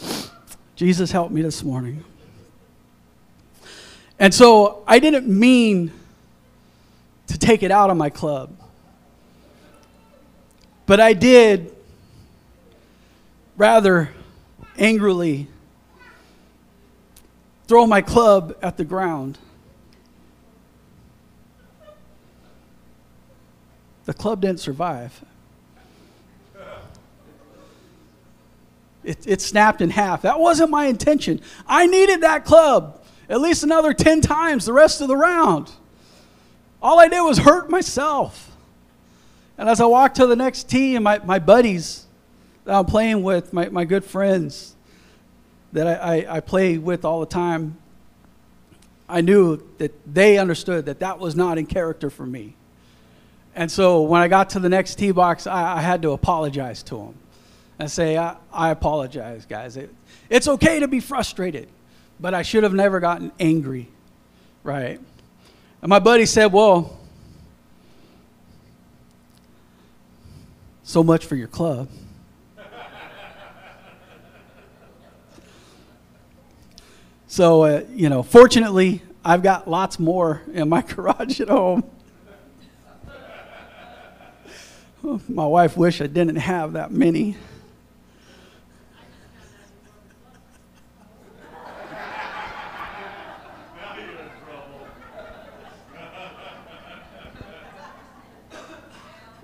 Jesus 0.74 1.12
help 1.12 1.30
me 1.30 1.42
this 1.42 1.62
morning. 1.62 2.02
And 4.18 4.32
so 4.32 4.82
I 4.86 4.98
didn't 4.98 5.28
mean 5.28 5.92
to 7.28 7.38
take 7.38 7.62
it 7.62 7.70
out 7.70 7.90
on 7.90 7.98
my 7.98 8.10
club. 8.10 8.56
But 10.86 11.00
I 11.00 11.12
did 11.12 11.74
rather 13.56 14.10
angrily 14.78 15.46
throw 17.68 17.86
my 17.86 18.02
club 18.02 18.56
at 18.62 18.76
the 18.76 18.84
ground. 18.84 19.38
The 24.04 24.14
club 24.14 24.40
didn't 24.40 24.60
survive. 24.60 25.24
It, 29.04 29.26
it 29.26 29.40
snapped 29.40 29.80
in 29.80 29.90
half. 29.90 30.22
That 30.22 30.38
wasn't 30.38 30.70
my 30.70 30.86
intention. 30.86 31.40
I 31.66 31.86
needed 31.86 32.20
that 32.20 32.44
club 32.44 33.02
at 33.28 33.40
least 33.40 33.62
another 33.62 33.94
10 33.94 34.20
times 34.20 34.66
the 34.66 34.72
rest 34.72 35.00
of 35.00 35.08
the 35.08 35.16
round. 35.16 35.72
All 36.82 36.98
I 36.98 37.08
did 37.08 37.20
was 37.20 37.38
hurt 37.38 37.70
myself. 37.70 38.50
And 39.56 39.68
as 39.68 39.80
I 39.80 39.84
walked 39.86 40.16
to 40.16 40.26
the 40.26 40.34
next 40.34 40.68
tee, 40.68 40.96
and 40.96 41.04
my, 41.04 41.20
my 41.24 41.38
buddies 41.38 42.06
that 42.64 42.74
I'm 42.74 42.84
playing 42.84 43.22
with, 43.22 43.52
my, 43.52 43.68
my 43.68 43.84
good 43.84 44.04
friends 44.04 44.74
that 45.72 45.86
I, 45.86 45.94
I, 45.94 46.36
I 46.36 46.40
play 46.40 46.78
with 46.78 47.04
all 47.04 47.20
the 47.20 47.26
time, 47.26 47.78
I 49.08 49.20
knew 49.20 49.62
that 49.78 49.92
they 50.12 50.38
understood 50.38 50.86
that 50.86 51.00
that 51.00 51.18
was 51.18 51.36
not 51.36 51.58
in 51.58 51.66
character 51.66 52.10
for 52.10 52.26
me. 52.26 52.56
And 53.54 53.70
so 53.70 54.02
when 54.02 54.20
I 54.20 54.28
got 54.28 54.50
to 54.50 54.58
the 54.58 54.68
next 54.68 54.96
tee 54.96 55.12
box, 55.12 55.46
I, 55.46 55.76
I 55.76 55.80
had 55.80 56.02
to 56.02 56.12
apologize 56.12 56.82
to 56.84 56.96
them 56.96 57.14
and 57.78 57.90
say, 57.90 58.16
I, 58.16 58.36
I 58.52 58.70
apologize, 58.70 59.46
guys. 59.46 59.76
It, 59.76 59.94
it's 60.30 60.48
okay 60.48 60.80
to 60.80 60.88
be 60.88 61.00
frustrated, 61.00 61.68
but 62.18 62.34
I 62.34 62.42
should 62.42 62.62
have 62.62 62.74
never 62.74 63.00
gotten 63.00 63.30
angry, 63.38 63.88
right? 64.64 65.00
And 65.82 65.88
my 65.88 65.98
buddy 65.98 66.24
said, 66.26 66.52
Well, 66.52 66.96
so 70.84 71.02
much 71.02 71.26
for 71.26 71.34
your 71.34 71.48
club. 71.48 71.88
so, 77.26 77.64
uh, 77.64 77.82
you 77.90 78.08
know, 78.08 78.22
fortunately, 78.22 79.02
I've 79.24 79.42
got 79.42 79.68
lots 79.68 79.98
more 79.98 80.42
in 80.52 80.68
my 80.68 80.82
garage 80.88 81.40
at 81.40 81.48
home. 81.48 81.82
My 85.28 85.46
wife 85.46 85.76
wished 85.76 86.00
I 86.00 86.06
didn't 86.06 86.36
have 86.36 86.74
that 86.74 86.92
many. 86.92 87.36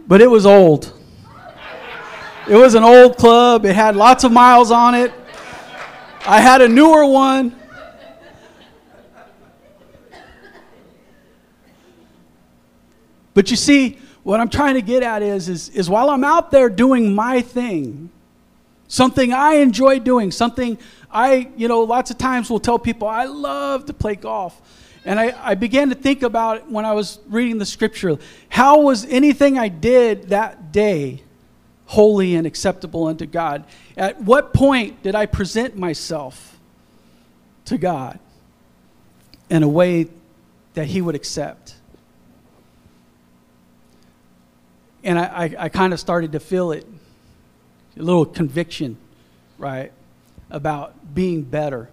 But 0.08 0.22
it 0.22 0.30
was 0.30 0.46
old. 0.46 0.94
It 2.48 2.56
was 2.56 2.74
an 2.74 2.82
old 2.82 3.18
club. 3.18 3.66
It 3.66 3.76
had 3.76 3.94
lots 3.94 4.24
of 4.24 4.32
miles 4.32 4.70
on 4.70 4.94
it. 4.94 5.12
I 6.26 6.40
had 6.40 6.62
a 6.62 6.68
newer 6.68 7.04
one. 7.04 7.54
But 13.34 13.50
you 13.50 13.56
see, 13.56 13.98
what 14.22 14.40
I'm 14.40 14.48
trying 14.48 14.74
to 14.74 14.82
get 14.82 15.02
at 15.02 15.22
is, 15.22 15.48
is, 15.50 15.68
is 15.68 15.90
while 15.90 16.08
I'm 16.08 16.24
out 16.24 16.50
there 16.50 16.70
doing 16.70 17.14
my 17.14 17.42
thing, 17.42 18.10
something 18.88 19.32
I 19.32 19.56
enjoy 19.56 19.98
doing, 19.98 20.30
something 20.30 20.78
I, 21.10 21.50
you 21.56 21.68
know, 21.68 21.80
lots 21.82 22.10
of 22.10 22.16
times 22.16 22.50
will 22.50 22.60
tell 22.60 22.78
people 22.78 23.06
I 23.08 23.26
love 23.26 23.84
to 23.86 23.92
play 23.92 24.16
golf. 24.16 24.87
And 25.08 25.18
I, 25.18 25.34
I 25.42 25.54
began 25.54 25.88
to 25.88 25.94
think 25.94 26.22
about 26.22 26.70
when 26.70 26.84
I 26.84 26.92
was 26.92 27.18
reading 27.28 27.56
the 27.56 27.64
scripture 27.64 28.18
how 28.50 28.82
was 28.82 29.06
anything 29.06 29.58
I 29.58 29.68
did 29.68 30.28
that 30.28 30.70
day 30.70 31.22
holy 31.86 32.34
and 32.34 32.46
acceptable 32.46 33.06
unto 33.06 33.24
God? 33.24 33.64
At 33.96 34.20
what 34.20 34.52
point 34.52 35.02
did 35.02 35.14
I 35.14 35.24
present 35.24 35.78
myself 35.78 36.58
to 37.64 37.78
God 37.78 38.18
in 39.48 39.62
a 39.62 39.68
way 39.68 40.08
that 40.74 40.88
He 40.88 41.00
would 41.00 41.14
accept? 41.14 41.74
And 45.02 45.18
I, 45.18 45.24
I, 45.24 45.54
I 45.58 45.68
kind 45.70 45.94
of 45.94 46.00
started 46.00 46.32
to 46.32 46.40
feel 46.40 46.70
it 46.70 46.86
a 47.96 48.02
little 48.02 48.26
conviction, 48.26 48.98
right, 49.56 49.90
about 50.50 51.14
being 51.14 51.44
better. 51.44 51.88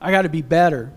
I 0.00 0.10
got 0.10 0.22
to 0.22 0.28
be 0.28 0.42
better, 0.42 0.92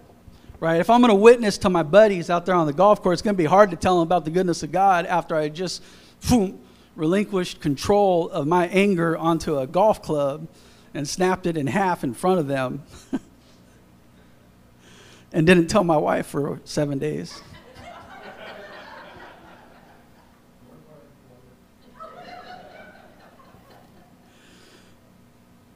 right? 0.60 0.80
If 0.80 0.90
I'm 0.90 1.02
going 1.02 1.10
to 1.10 1.16
witness 1.16 1.58
to 1.60 1.70
my 1.70 1.84
buddies 1.84 2.30
out 2.30 2.46
there 2.46 2.56
on 2.56 2.68
the 2.68 2.74
golf 2.74 3.02
course, 3.02 3.16
it's 3.16 3.22
going 3.22 3.36
to 3.36 3.38
be 3.38 3.46
hard 3.46 3.72
to 3.72 3.76
tell 3.76 4.00
them 4.00 4.08
about 4.08 4.26
the 4.26 4.32
goodness 4.32 4.64
of 4.64 4.72
God 4.72 5.06
after 5.06 5.36
I 5.36 5.50
just 5.50 5.84
boom, 6.30 6.60
relinquished 6.96 7.62
control 7.62 8.30
of 8.30 8.48
my 8.48 8.68
anger 8.68 9.18
onto 9.18 9.60
a 9.60 9.68
golf 9.68 10.02
club 10.02 10.48
and 10.94 11.08
snapped 11.08 11.46
it 11.46 11.58
in 11.58 11.68
half 11.68 12.04
in 12.04 12.14
front 12.14 12.40
of 12.40 12.48
them 12.48 12.82
and 15.32 15.46
didn't 15.46 15.68
tell 15.68 15.84
my 15.84 15.98
wife 15.98 16.26
for 16.28 16.60
seven 16.64 16.98
days. 16.98 17.42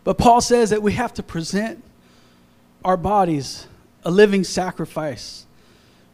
But 0.04 0.18
Paul 0.18 0.42
says 0.42 0.72
that 0.72 0.82
we 0.82 0.94
have 0.94 1.14
to 1.14 1.24
present 1.24 1.84
our 2.84 2.98
bodies 2.98 3.68
a 4.04 4.12
living 4.12 4.44
sacrifice. 4.44 5.46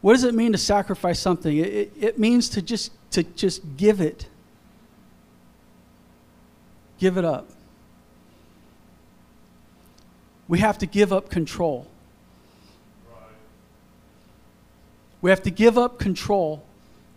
What 0.01 0.13
does 0.13 0.23
it 0.23 0.35
mean 0.35 0.51
to 0.51 0.57
sacrifice 0.57 1.19
something? 1.19 1.57
It, 1.57 1.67
it, 1.67 1.93
it 1.99 2.19
means 2.19 2.49
to 2.49 2.61
just, 2.61 2.91
to 3.11 3.23
just 3.23 3.77
give 3.77 4.01
it 4.01 4.27
Give 6.97 7.17
it 7.17 7.25
up. 7.25 7.47
We 10.47 10.59
have 10.59 10.77
to 10.79 10.85
give 10.85 11.13
up 11.13 11.29
control. 11.29 11.87
We 15.21 15.29
have 15.29 15.43
to 15.43 15.51
give 15.51 15.77
up 15.77 15.99
control 15.99 16.63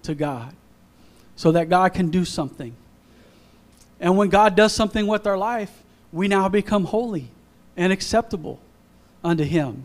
to 0.03 0.15
God 0.15 0.55
so 1.37 1.53
that 1.53 1.69
God 1.69 1.95
can 1.95 2.11
do 2.11 2.25
something. 2.25 2.75
And 4.01 4.17
when 4.17 4.29
God 4.29 4.57
does 4.57 4.75
something 4.75 5.07
with 5.07 5.27
our 5.27 5.39
life, 5.39 5.83
we 6.13 6.27
now 6.27 6.49
become 6.49 6.87
holy 6.87 7.29
and 7.77 7.93
acceptable 7.93 8.59
unto 9.23 9.45
Him. 9.45 9.85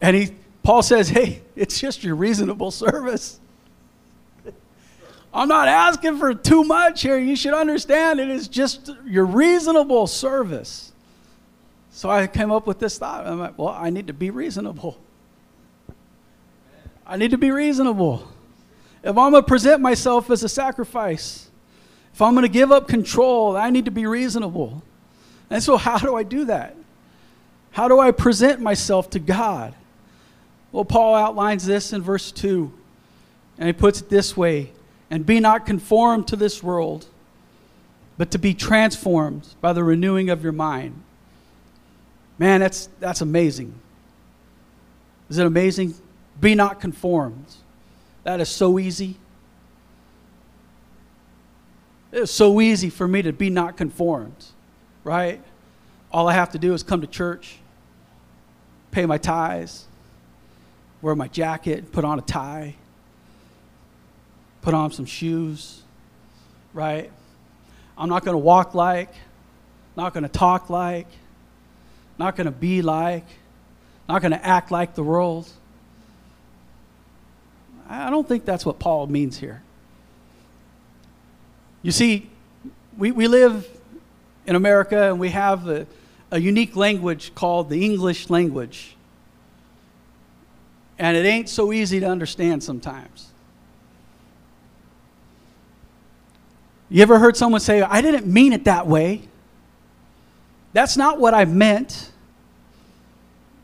And 0.00 0.16
he, 0.16 0.30
Paul 0.62 0.82
says, 0.82 1.08
hey, 1.08 1.42
it's 1.56 1.80
just 1.80 2.04
your 2.04 2.16
reasonable 2.16 2.70
service. 2.70 3.40
I'm 5.32 5.48
not 5.48 5.66
asking 5.66 6.18
for 6.18 6.32
too 6.32 6.62
much 6.62 7.02
here. 7.02 7.18
You 7.18 7.34
should 7.34 7.54
understand 7.54 8.20
it 8.20 8.28
is 8.28 8.46
just 8.46 8.90
your 9.04 9.24
reasonable 9.24 10.06
service. 10.06 10.92
So 11.90 12.08
I 12.08 12.26
came 12.28 12.52
up 12.52 12.66
with 12.66 12.78
this 12.78 12.98
thought. 12.98 13.26
I'm 13.26 13.40
like, 13.40 13.58
well, 13.58 13.68
I 13.68 13.90
need 13.90 14.06
to 14.06 14.12
be 14.12 14.30
reasonable. 14.30 14.98
I 17.06 17.16
need 17.16 17.32
to 17.32 17.38
be 17.38 17.50
reasonable. 17.50 18.28
If 19.02 19.18
I'm 19.18 19.32
going 19.32 19.42
to 19.42 19.42
present 19.42 19.82
myself 19.82 20.30
as 20.30 20.42
a 20.42 20.48
sacrifice, 20.48 21.50
if 22.12 22.22
I'm 22.22 22.34
going 22.34 22.42
to 22.42 22.48
give 22.48 22.70
up 22.70 22.88
control, 22.88 23.56
I 23.56 23.70
need 23.70 23.84
to 23.84 23.90
be 23.90 24.06
reasonable. 24.06 24.82
And 25.50 25.62
so, 25.62 25.76
how 25.76 25.98
do 25.98 26.14
I 26.14 26.22
do 26.22 26.46
that? 26.46 26.76
How 27.72 27.88
do 27.88 27.98
I 27.98 28.12
present 28.12 28.60
myself 28.60 29.10
to 29.10 29.18
God? 29.18 29.74
Well, 30.74 30.84
Paul 30.84 31.14
outlines 31.14 31.64
this 31.64 31.92
in 31.92 32.02
verse 32.02 32.32
2, 32.32 32.72
and 33.58 33.68
he 33.68 33.72
puts 33.72 34.00
it 34.00 34.08
this 34.08 34.36
way 34.36 34.72
and 35.08 35.24
be 35.24 35.38
not 35.38 35.66
conformed 35.66 36.26
to 36.26 36.36
this 36.36 36.64
world, 36.64 37.06
but 38.18 38.32
to 38.32 38.38
be 38.38 38.54
transformed 38.54 39.46
by 39.60 39.72
the 39.72 39.84
renewing 39.84 40.30
of 40.30 40.42
your 40.42 40.50
mind. 40.50 41.00
Man, 42.38 42.58
that's, 42.58 42.88
that's 42.98 43.20
amazing. 43.20 43.72
Is 45.30 45.38
it 45.38 45.46
amazing? 45.46 45.94
Be 46.40 46.56
not 46.56 46.80
conformed. 46.80 47.54
That 48.24 48.40
is 48.40 48.48
so 48.48 48.80
easy. 48.80 49.16
It 52.10 52.18
is 52.18 52.32
so 52.32 52.60
easy 52.60 52.90
for 52.90 53.06
me 53.06 53.22
to 53.22 53.32
be 53.32 53.48
not 53.48 53.76
conformed, 53.76 54.46
right? 55.04 55.40
All 56.10 56.26
I 56.26 56.32
have 56.32 56.50
to 56.50 56.58
do 56.58 56.74
is 56.74 56.82
come 56.82 57.00
to 57.00 57.06
church, 57.06 57.58
pay 58.90 59.06
my 59.06 59.18
tithes, 59.18 59.86
wear 61.04 61.14
my 61.14 61.28
jacket, 61.28 61.92
put 61.92 62.02
on 62.02 62.18
a 62.18 62.22
tie, 62.22 62.74
put 64.62 64.72
on 64.72 64.90
some 64.90 65.04
shoes, 65.04 65.82
right? 66.72 67.12
I'm 67.98 68.08
not 68.08 68.24
going 68.24 68.34
to 68.34 68.38
walk 68.38 68.74
like, 68.74 69.12
not 69.98 70.14
going 70.14 70.22
to 70.22 70.30
talk 70.30 70.70
like, 70.70 71.06
not 72.18 72.36
going 72.36 72.46
to 72.46 72.50
be 72.50 72.80
like, 72.80 73.26
not 74.08 74.22
going 74.22 74.32
to 74.32 74.42
act 74.42 74.70
like 74.70 74.94
the 74.94 75.02
world. 75.02 75.46
I 77.86 78.08
don't 78.08 78.26
think 78.26 78.46
that's 78.46 78.64
what 78.64 78.78
Paul 78.78 79.06
means 79.06 79.36
here. 79.36 79.62
You 81.82 81.92
see, 81.92 82.30
we, 82.96 83.12
we 83.12 83.28
live 83.28 83.68
in 84.46 84.56
America 84.56 85.10
and 85.10 85.20
we 85.20 85.28
have 85.28 85.68
a, 85.68 85.86
a 86.30 86.40
unique 86.40 86.76
language 86.76 87.34
called 87.34 87.68
the 87.68 87.84
English 87.84 88.30
language. 88.30 88.93
And 90.98 91.16
it 91.16 91.26
ain't 91.26 91.48
so 91.48 91.72
easy 91.72 92.00
to 92.00 92.06
understand 92.06 92.62
sometimes. 92.62 93.30
You 96.88 97.02
ever 97.02 97.18
heard 97.18 97.36
someone 97.36 97.60
say, 97.60 97.82
I 97.82 98.00
didn't 98.00 98.26
mean 98.26 98.52
it 98.52 98.64
that 98.64 98.86
way? 98.86 99.22
That's 100.72 100.96
not 100.96 101.18
what 101.18 101.34
I 101.34 101.44
meant. 101.44 102.12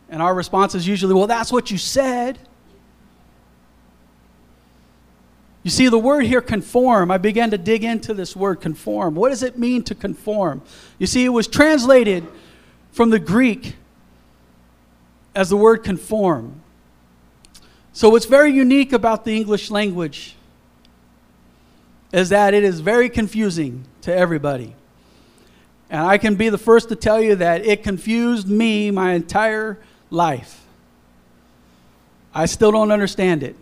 And 0.09 0.21
our 0.21 0.35
response 0.35 0.75
is 0.75 0.87
usually, 0.87 1.15
well, 1.15 1.29
that's 1.29 1.53
what 1.53 1.71
you 1.71 1.79
said. 1.79 2.39
You 5.63 5.71
see, 5.71 5.89
the 5.89 5.99
word 5.99 6.25
here, 6.25 6.41
conform, 6.41 7.11
I 7.11 7.19
began 7.19 7.51
to 7.51 7.59
dig 7.59 7.85
into 7.85 8.15
this 8.15 8.35
word, 8.35 8.61
conform. 8.61 9.15
What 9.15 9.29
does 9.29 9.43
it 9.43 9.59
mean 9.59 9.83
to 9.85 9.95
conform? 9.95 10.63
You 10.99 11.07
see, 11.07 11.25
it 11.25 11.29
was 11.29 11.47
translated 11.47 12.27
from 12.93 13.11
the 13.11 13.19
Greek 13.19 13.77
as 15.35 15.51
the 15.51 15.57
word 15.57 15.85
conform. 15.85 16.63
So, 17.93 18.09
what's 18.09 18.27
very 18.27 18.53
unique 18.53 18.93
about 18.93 19.25
the 19.25 19.37
English 19.37 19.71
language 19.71 20.37
is 22.13 22.29
that 22.29 22.55
it 22.55 22.63
is 22.63 22.81
very 22.81 23.09
confusing 23.09 23.85
to 24.03 24.15
everybody. 24.15 24.75
And 25.89 26.03
I 26.07 26.19
can 26.19 26.37
be 26.37 26.49
the 26.49 26.59
first 26.59 26.89
to 26.91 26.97
tell 26.97 27.21
you 27.21 27.35
that 27.37 27.67
it 27.67 27.83
confused 27.83 28.49
me 28.49 28.91
my 28.93 29.13
entire 29.15 29.79
life. 30.09 30.65
I 32.33 32.47
still 32.47 32.71
don't 32.71 32.93
understand 32.93 33.43
it. 33.43 33.57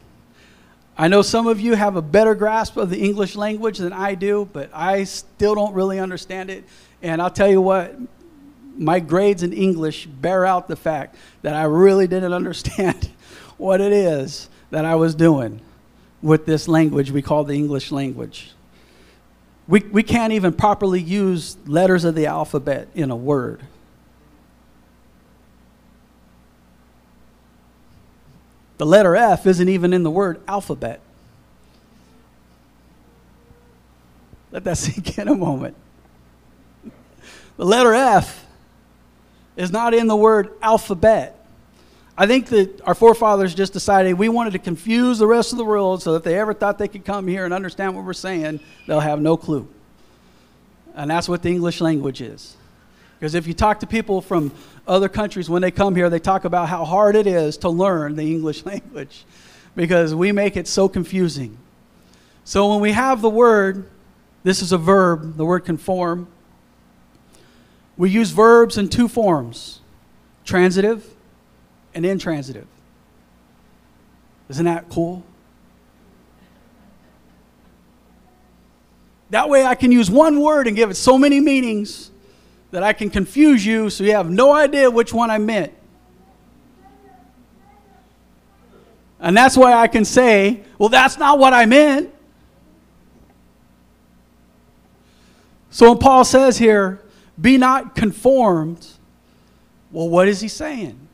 I 0.97 1.09
know 1.09 1.23
some 1.23 1.47
of 1.47 1.59
you 1.59 1.75
have 1.75 1.97
a 1.97 2.03
better 2.03 2.35
grasp 2.35 2.77
of 2.77 2.91
the 2.91 2.99
English 2.99 3.35
language 3.35 3.79
than 3.79 3.95
I 3.95 4.15
do, 4.15 4.49
but 4.53 4.69
I 4.75 5.05
still 5.05 5.55
don't 5.55 5.73
really 5.73 6.01
understand 6.01 6.51
it. 6.51 6.65
And 7.03 7.23
I'll 7.23 7.31
tell 7.31 7.49
you 7.49 7.63
what, 7.63 7.97
my 8.77 9.01
grades 9.01 9.43
in 9.43 9.53
English 9.53 10.07
bear 10.07 10.45
out 10.45 10.69
the 10.69 10.77
fact 10.77 11.17
that 11.43 11.55
I 11.55 11.63
really 11.63 12.07
didn't 12.07 12.33
understand 12.35 13.09
what 13.59 13.81
it 13.81 13.93
is 13.93 14.49
that 14.71 14.85
I 14.85 14.95
was 14.95 15.15
doing 15.15 15.61
with 16.23 16.47
this 16.47 16.67
language 16.67 17.11
we 17.11 17.23
call 17.23 17.45
the 17.45 17.55
English 17.55 17.93
language. 17.93 18.53
We, 19.67 19.81
we 19.81 20.03
can't 20.03 20.33
even 20.33 20.55
properly 20.55 21.01
use 21.01 21.57
letters 21.67 22.05
of 22.05 22.15
the 22.15 22.27
alphabet 22.27 22.89
in 22.95 23.11
a 23.11 23.17
word. 23.17 23.63
The 28.79 28.87
letter 28.87 29.15
F 29.15 29.47
isn't 29.47 29.69
even 29.69 29.93
in 29.93 30.05
the 30.05 30.11
word 30.11 30.41
alphabet. 30.49 31.01
Let 34.51 34.65
that 34.65 34.79
sink 34.79 35.19
in 35.19 35.29
a 35.29 35.35
moment. 35.35 35.77
The 37.57 37.67
letter 37.67 37.93
F 37.93 38.47
is 39.57 39.73
not 39.73 39.93
in 39.93 40.07
the 40.07 40.17
word 40.17 40.53
alphabet. 40.63 41.38
I 42.21 42.27
think 42.27 42.47
that 42.47 42.81
our 42.85 42.97
forefathers 42.97 43.55
just 43.55 43.73
decided 43.73 44.15
we 44.15 44.29
wanted 44.29 44.55
to 44.55 44.59
confuse 44.59 45.21
the 45.21 45.27
rest 45.29 45.53
of 45.53 45.59
the 45.59 45.65
world 45.65 46.03
so 46.03 46.13
that 46.13 46.19
if 46.19 46.25
they 46.25 46.37
ever 46.37 46.53
thought 46.53 46.77
they 46.77 46.89
could 46.89 47.05
come 47.05 47.29
here 47.29 47.45
and 47.45 47.55
understand 47.55 47.95
what 47.95 48.05
we're 48.05 48.13
saying, 48.13 48.59
they'll 48.89 48.99
have 48.99 49.21
no 49.21 49.37
clue. 49.37 49.69
And 50.97 51.09
that's 51.09 51.29
what 51.29 51.45
the 51.45 51.49
English 51.49 51.81
language 51.81 52.21
is. 52.21 52.57
Because 53.21 53.37
if 53.37 53.47
you 53.47 53.55
talk 53.55 53.79
to 53.81 53.87
people 53.87 54.21
from 54.21 54.51
other 54.85 55.09
countries, 55.09 55.49
when 55.49 55.63
they 55.63 55.71
come 55.71 55.95
here, 55.95 56.11
they 56.11 56.19
talk 56.19 56.45
about 56.45 56.69
how 56.69 56.85
hard 56.85 57.15
it 57.15 57.29
is 57.29 57.57
to 57.59 57.69
learn 57.69 58.17
the 58.17 58.25
English 58.25 58.65
language 58.67 59.25
because 59.77 60.13
we 60.13 60.33
make 60.33 60.57
it 60.57 60.67
so 60.67 60.89
confusing. 60.89 61.57
So 62.43 62.69
when 62.71 62.81
we 62.81 62.91
have 62.91 63.23
the 63.23 63.31
word, 63.31 63.89
this 64.43 64.61
is 64.61 64.73
a 64.73 64.79
verb, 64.79 65.37
the 65.37 65.45
word 65.45 65.61
conform, 65.61 66.27
we 67.97 68.11
use 68.11 68.33
verbs 68.33 68.77
in 68.77 68.89
two 68.89 69.07
forms 69.07 69.83
transitive 70.45 71.15
and 71.99 72.07
intransitive. 72.07 72.69
Isn't 74.49 74.67
that 74.67 74.89
cool? 74.89 75.25
That 79.31 79.49
way 79.49 79.65
I 79.65 79.75
can 79.75 79.91
use 79.91 80.09
one 80.09 80.41
word 80.41 80.69
and 80.69 80.77
give 80.77 80.91
it 80.91 80.95
so 80.95 81.19
many 81.19 81.41
meanings 81.41 82.13
that 82.71 82.85
I 82.85 82.93
can 82.93 83.11
confuse 83.11 83.67
you 83.67 83.91
so 83.91 84.05
you 84.05 84.13
have 84.13 84.31
no 84.31 84.53
idea 84.53 84.89
which 84.89 85.13
one 85.13 85.29
I 85.29 85.39
meant. 85.39 85.73
And 89.19 89.37
that's 89.37 89.57
why 89.57 89.73
I 89.73 89.89
can 89.89 90.05
say, 90.05 90.63
well, 90.79 90.91
that's 90.91 91.19
not 91.19 91.41
what 91.41 91.53
I 91.53 91.67
meant. 91.67 92.15
So 95.71 95.89
when 95.89 95.99
Paul 95.99 96.25
says 96.25 96.59
here, 96.59 97.03
be 97.41 97.59
not 97.59 97.97
conformed, 97.97 98.87
well, 99.91 100.09
what 100.09 100.29
is 100.29 100.41
he 100.41 100.47
saying? 100.47 101.08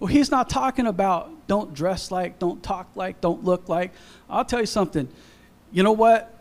Well, 0.00 0.08
he's 0.08 0.30
not 0.30 0.48
talking 0.48 0.86
about 0.86 1.48
don't 1.48 1.74
dress 1.74 2.10
like, 2.10 2.38
don't 2.38 2.62
talk 2.62 2.88
like, 2.94 3.20
don't 3.20 3.44
look 3.44 3.68
like. 3.68 3.92
I'll 4.30 4.44
tell 4.44 4.60
you 4.60 4.66
something. 4.66 5.08
You 5.72 5.82
know 5.82 5.92
what? 5.92 6.34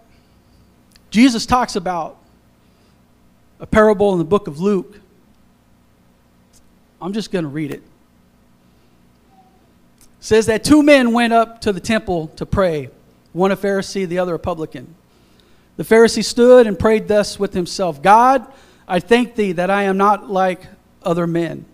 Jesus 1.10 1.46
talks 1.46 1.76
about 1.76 2.18
a 3.60 3.66
parable 3.66 4.12
in 4.14 4.20
the 4.20 4.26
book 4.26 4.48
of 4.48 4.60
Luke. 4.60 5.00
I'm 7.02 7.14
just 7.14 7.32
going 7.32 7.44
to 7.44 7.50
read 7.50 7.72
it. 7.72 7.76
it. 7.78 7.84
says 10.20 10.46
that 10.48 10.64
two 10.64 10.84
men 10.84 11.14
went 11.14 11.34
up 11.34 11.62
to 11.62 11.74
the 11.74 11.80
temple 11.80 12.28
to 12.36 12.46
pray, 12.46 12.90
one 13.34 13.52
a 13.52 13.58
Pharisee, 13.58 14.08
the 14.08 14.20
other 14.20 14.36
a 14.36 14.40
publican. 14.40 14.96
The 15.78 15.84
Pharisee 15.84 16.24
stood 16.24 16.68
and 16.68 16.78
prayed 16.78 17.08
thus 17.08 17.40
with 17.40 17.54
himself 17.54 18.02
God, 18.02 18.46
I 18.88 19.00
thank 19.00 19.36
thee 19.36 19.52
that 19.54 19.70
I 19.70 19.84
am 19.84 19.98
not 19.98 20.30
like 20.30 20.62
other 21.04 21.28
men, 21.28 21.66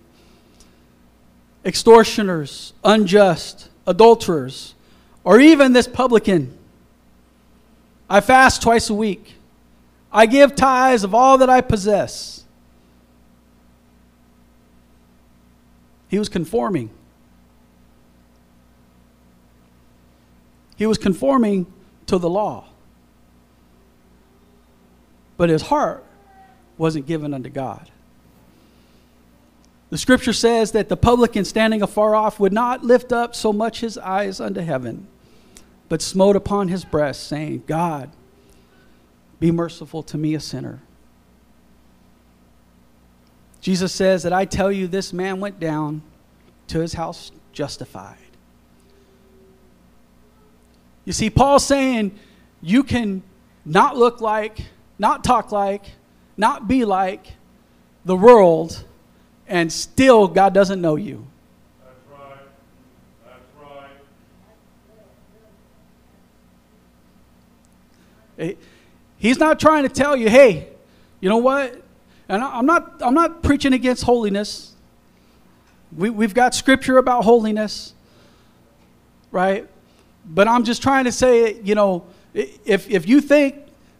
extortioners, 1.65 2.73
unjust, 2.83 3.69
adulterers, 3.87 4.75
or 5.23 5.39
even 5.39 5.73
this 5.73 5.87
publican. 5.87 6.57
I 8.09 8.21
fast 8.21 8.61
twice 8.61 8.89
a 8.89 8.93
week. 8.93 9.35
I 10.11 10.25
give 10.25 10.55
tithes 10.55 11.03
of 11.03 11.15
all 11.15 11.39
that 11.39 11.49
I 11.49 11.61
possess. 11.61 12.43
He 16.09 16.19
was 16.19 16.29
conforming. 16.29 16.91
He 20.75 20.85
was 20.85 20.97
conforming 20.97 21.65
to 22.05 22.17
the 22.17 22.29
law. 22.29 22.65
But 25.37 25.49
his 25.49 25.63
heart 25.63 26.03
wasn't 26.77 27.07
given 27.07 27.33
unto 27.33 27.49
God. 27.49 27.89
The 29.93 29.99
scripture 29.99 30.33
says 30.33 30.71
that 30.71 30.89
the 30.89 30.97
publican 30.97 31.45
standing 31.45 31.83
afar 31.83 32.15
off 32.15 32.39
would 32.39 32.51
not 32.51 32.83
lift 32.83 33.13
up 33.13 33.35
so 33.35 33.53
much 33.53 33.81
his 33.81 33.95
eyes 33.95 34.39
unto 34.39 34.59
heaven, 34.59 35.05
but 35.87 36.01
smote 36.01 36.35
upon 36.35 36.69
his 36.69 36.83
breast, 36.83 37.27
saying, 37.27 37.65
God, 37.67 38.09
be 39.39 39.51
merciful 39.51 40.01
to 40.01 40.17
me, 40.17 40.33
a 40.33 40.39
sinner. 40.39 40.81
Jesus 43.61 43.93
says 43.93 44.23
that 44.23 44.33
I 44.33 44.45
tell 44.45 44.71
you, 44.71 44.87
this 44.87 45.13
man 45.13 45.39
went 45.39 45.59
down 45.59 46.01
to 46.69 46.79
his 46.79 46.93
house 46.93 47.31
justified. 47.51 48.17
You 51.05 51.13
see, 51.13 51.29
Paul's 51.29 51.67
saying 51.67 52.17
you 52.63 52.83
can 52.83 53.21
not 53.63 53.95
look 53.95 54.21
like, 54.21 54.57
not 54.97 55.23
talk 55.23 55.51
like, 55.51 55.85
not 56.35 56.67
be 56.67 56.83
like 56.83 57.33
the 58.05 58.15
world, 58.15 58.85
and 59.53 59.71
still 59.71 60.27
God 60.27 60.51
doesn't 60.55 60.81
know 60.81 60.95
you. 60.95 61.27
That's 61.85 61.95
right. 62.11 62.37
That's 68.37 68.47
right. 68.47 68.57
He's 69.19 69.37
not 69.37 69.59
trying 69.59 69.83
to 69.83 69.89
tell 69.89 70.17
you, 70.17 70.27
hey, 70.27 70.69
you 71.21 71.29
know 71.29 71.37
what? 71.37 71.79
And 72.27 72.43
I'm 72.43 72.65
not, 72.65 72.99
I'm 72.99 73.13
not 73.13 73.43
preaching 73.43 73.73
against 73.73 74.03
holiness. 74.03 74.73
We, 75.95 76.09
we've 76.09 76.33
got 76.33 76.55
scripture 76.55 76.97
about 76.97 77.23
holiness, 77.23 77.93
right? 79.29 79.69
But 80.25 80.47
I'm 80.47 80.63
just 80.63 80.81
trying 80.81 81.03
to 81.03 81.11
say, 81.11 81.61
you 81.61 81.75
know, 81.75 82.07
if, 82.33 82.89
if 82.89 83.07
you 83.07 83.21
think 83.21 83.57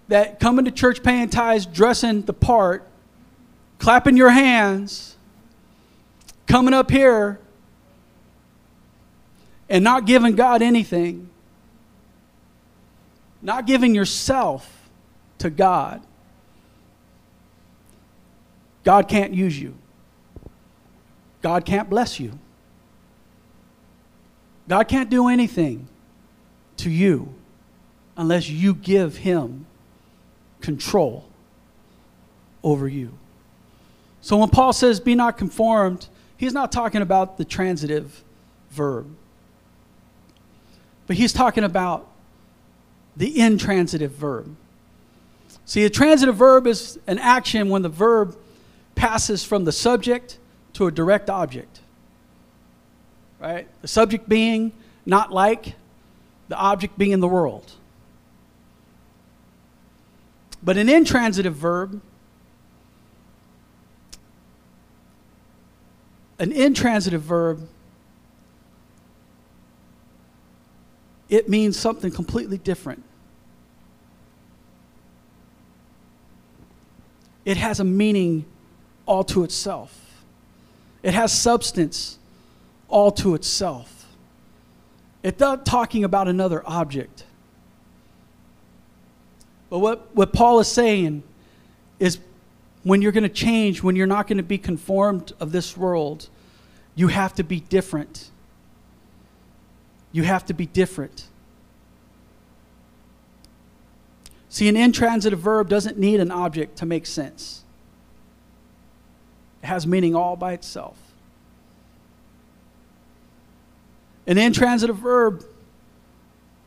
that 0.07 0.39
coming 0.39 0.65
to 0.65 0.71
church 0.71 1.03
paying 1.03 1.29
tithes, 1.29 1.67
dressing 1.67 2.23
the 2.23 2.33
part, 2.33 2.87
clapping 3.77 4.17
your 4.17 4.31
hands, 4.31 5.13
coming 6.47 6.73
up 6.73 6.91
here, 6.91 7.39
and 9.69 9.83
not 9.83 10.05
giving 10.05 10.35
God 10.35 10.61
anything, 10.61 11.29
not 13.41 13.65
giving 13.65 13.95
yourself 13.95 14.89
to 15.39 15.49
God, 15.49 16.01
God 18.83 19.07
can't 19.07 19.33
use 19.33 19.59
you. 19.59 19.75
God 21.41 21.65
can't 21.65 21.89
bless 21.89 22.19
you. 22.19 22.37
God 24.67 24.87
can't 24.87 25.09
do 25.09 25.27
anything 25.27 25.87
to 26.77 26.89
you 26.89 27.33
unless 28.15 28.49
you 28.49 28.73
give 28.73 29.17
Him 29.17 29.65
control 30.61 31.25
over 32.63 32.87
you. 32.87 33.11
So 34.21 34.37
when 34.37 34.49
Paul 34.49 34.71
says, 34.71 35.01
be 35.01 35.15
not 35.15 35.37
conformed, 35.37 36.07
he's 36.43 36.53
not 36.53 36.73
talking 36.73 37.01
about 37.01 37.37
the 37.37 37.45
transitive 37.45 38.21
verb, 38.69 39.15
but 41.07 41.15
he's 41.15 41.31
talking 41.31 41.63
about 41.63 42.07
the 43.15 43.39
intransitive 43.39 44.11
verb. 44.11 44.53
See, 45.65 45.85
a 45.85 45.89
transitive 45.89 46.35
verb 46.35 46.67
is 46.67 46.99
an 47.07 47.17
action 47.17 47.69
when 47.69 47.81
the 47.81 47.89
verb 47.89 48.35
passes 48.95 49.43
from 49.43 49.63
the 49.63 49.71
subject 49.71 50.37
to 50.73 50.85
a 50.87 50.91
direct 50.91 51.29
object. 51.29 51.79
Right? 53.39 53.67
The 53.81 53.87
subject 53.87 54.27
being 54.27 54.73
not 55.05 55.31
like, 55.31 55.75
the 56.49 56.57
object 56.57 56.97
being 56.97 57.11
in 57.11 57.21
the 57.21 57.27
world. 57.27 57.71
But 60.61 60.77
an 60.77 60.89
intransitive 60.89 61.55
verb, 61.55 62.01
an 66.39 66.51
intransitive 66.51 67.21
verb, 67.21 67.67
it 71.29 71.49
means 71.49 71.77
something 71.77 72.11
completely 72.11 72.57
different. 72.57 73.03
It 77.45 77.57
has 77.57 77.79
a 77.79 77.83
meaning 77.83 78.45
all 79.05 79.23
to 79.25 79.43
itself. 79.43 80.23
It 81.01 81.13
has 81.13 81.31
substance 81.31 82.17
all 82.87 83.11
to 83.11 83.35
itself. 83.35 84.05
It's 85.23 85.39
not 85.39 85.65
talking 85.65 86.03
about 86.03 86.27
another 86.27 86.61
object. 86.65 87.25
But 89.69 89.79
what, 89.79 90.15
what 90.15 90.33
Paul 90.33 90.59
is 90.59 90.67
saying 90.67 91.23
is 91.99 92.19
when 92.83 93.01
you're 93.01 93.11
going 93.11 93.23
to 93.23 93.29
change, 93.29 93.81
when 93.81 93.95
you're 93.95 94.07
not 94.07 94.27
going 94.27 94.37
to 94.37 94.43
be 94.43 94.57
conformed 94.57 95.33
of 95.39 95.51
this 95.51 95.75
world, 95.77 96.29
you 96.95 97.07
have 97.07 97.33
to 97.35 97.43
be 97.43 97.59
different. 97.59 98.29
You 100.11 100.23
have 100.23 100.45
to 100.45 100.53
be 100.53 100.65
different. 100.65 101.27
See, 104.49 104.67
an 104.67 104.77
intransitive 104.77 105.39
verb 105.39 105.67
doesn't 105.67 105.97
need 105.97 106.19
an 106.19 106.29
object 106.29 106.77
to 106.77 106.85
make 106.85 107.07
sense, 107.07 107.63
it 109.63 109.67
has 109.67 109.87
meaning 109.87 110.13
all 110.13 110.35
by 110.35 110.53
itself. 110.53 110.97
An 114.27 114.37
intransitive 114.37 114.97
verb, 114.97 115.43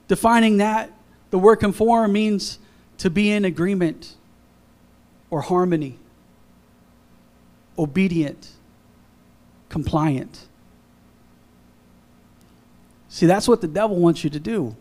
defining 0.09 0.57
that, 0.57 0.91
the 1.31 1.39
word 1.39 1.57
conform 1.57 2.13
means 2.13 2.59
to 2.99 3.09
be 3.09 3.31
in 3.31 3.45
agreement 3.45 4.15
or 5.31 5.43
harmony, 5.43 5.99
obedient, 7.79 8.51
compliant. 9.69 10.47
See, 13.09 13.27
that's 13.27 13.49
what 13.49 13.61
the 13.61 13.69
devil 13.69 13.97
wants 13.97 14.25
you 14.25 14.31
to 14.31 14.41
do. 14.41 14.77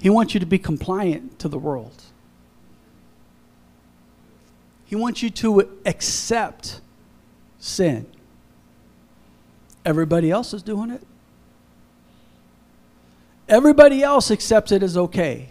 He 0.00 0.08
wants 0.08 0.32
you 0.32 0.40
to 0.40 0.46
be 0.46 0.58
compliant 0.58 1.38
to 1.40 1.48
the 1.48 1.58
world. 1.58 2.02
He 4.86 4.96
wants 4.96 5.22
you 5.22 5.30
to 5.30 5.78
accept 5.84 6.80
sin. 7.58 8.06
Everybody 9.84 10.30
else 10.30 10.52
is 10.52 10.62
doing 10.62 10.90
it. 10.90 11.02
Everybody 13.48 14.02
else 14.02 14.30
accepts 14.30 14.72
it 14.72 14.82
as 14.82 14.96
okay. 14.96 15.48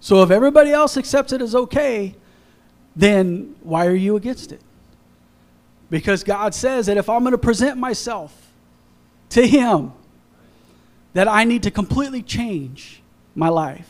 So 0.00 0.22
if 0.22 0.30
everybody 0.30 0.72
else 0.72 0.96
accepts 0.96 1.32
it 1.32 1.42
as 1.42 1.54
okay, 1.54 2.14
then 2.96 3.56
why 3.62 3.86
are 3.86 3.94
you 3.94 4.16
against 4.16 4.52
it? 4.52 4.60
Because 5.88 6.22
God 6.22 6.54
says 6.54 6.86
that 6.86 6.96
if 6.96 7.08
I'm 7.08 7.22
going 7.22 7.32
to 7.32 7.38
present 7.38 7.78
myself 7.78 8.52
to 9.30 9.46
Him, 9.46 9.92
that 11.12 11.28
I 11.28 11.44
need 11.44 11.64
to 11.64 11.70
completely 11.70 12.22
change 12.22 13.02
my 13.34 13.48
life. 13.48 13.88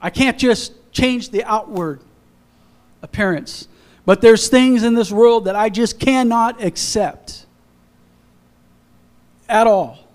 I 0.00 0.10
can't 0.10 0.38
just 0.38 0.72
change 0.92 1.30
the 1.30 1.44
outward 1.44 2.00
appearance, 3.02 3.68
but 4.04 4.20
there's 4.20 4.48
things 4.48 4.82
in 4.82 4.94
this 4.94 5.10
world 5.10 5.44
that 5.44 5.56
I 5.56 5.68
just 5.68 6.00
cannot 6.00 6.62
accept 6.62 7.46
at 9.48 9.66
all. 9.66 10.07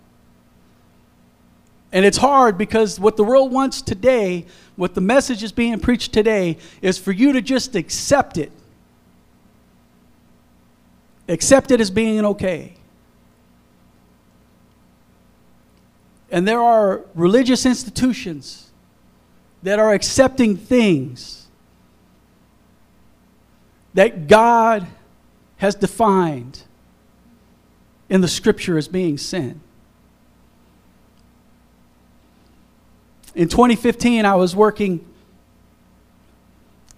And 1.94 2.06
it's 2.06 2.18
hard 2.18 2.58
because 2.58 3.00
what 3.00 3.18
the 3.18 3.24
world 3.24 3.52
wants 3.52 3.82
today, 3.84 4.48
what 4.76 4.96
the 4.96 5.02
message 5.02 5.44
is 5.44 5.52
being 5.52 5.80
preached 5.80 6.12
today, 6.12 6.58
is 6.82 6.98
for 6.98 7.12
you 7.12 7.32
to 7.34 7.42
just 7.42 7.76
accept 7.76 8.40
it. 8.40 8.52
Accept 11.30 11.70
it 11.70 11.80
as 11.80 11.92
being 11.92 12.26
okay. 12.26 12.74
And 16.32 16.48
there 16.48 16.60
are 16.60 17.02
religious 17.14 17.64
institutions 17.64 18.72
that 19.62 19.78
are 19.78 19.94
accepting 19.94 20.58
things 20.58 21.48
that 23.94 24.28
God 24.28 24.88
has 25.58 25.76
defined 25.76 26.64
in 28.10 28.22
the 28.22 28.28
scripture 28.28 28.80
as 28.80 28.88
being 28.88 29.20
sin. 29.20 29.62
In 33.36 33.50
2015, 33.50 34.26
I 34.26 34.36
was 34.36 34.56
working 34.56 35.06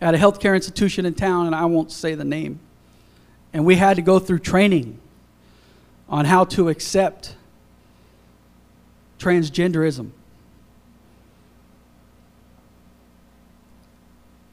at 0.02 0.13
a 0.13 0.17
healthcare 0.17 0.54
institution 0.54 1.06
in 1.06 1.13
town, 1.13 1.45
and 1.45 1.56
I 1.56 1.65
won't 1.65 1.91
say 1.91 2.13
the 2.13 2.26
name. 2.26 2.60
And 3.54 3.65
we 3.65 3.76
had 3.76 3.95
to 3.95 4.02
go 4.02 4.19
through 4.19 4.39
training 4.39 5.00
on 6.10 6.26
how 6.26 6.43
to 6.45 6.67
accept 6.67 7.36
transgenderism. 9.17 10.12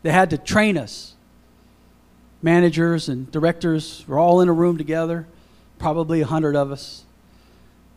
They 0.03 0.13
had 0.13 0.31
to 0.31 0.39
train 0.39 0.79
us. 0.79 1.15
Managers 2.43 3.09
and 3.09 3.31
directors 3.31 4.05
were 4.07 4.19
all 4.19 4.41
in 4.41 4.49
a 4.49 4.53
room 4.53 4.79
together, 4.79 5.27
probably 5.79 6.21
a 6.21 6.27
hundred 6.27 6.57
of 6.57 6.71
us. 6.71 7.05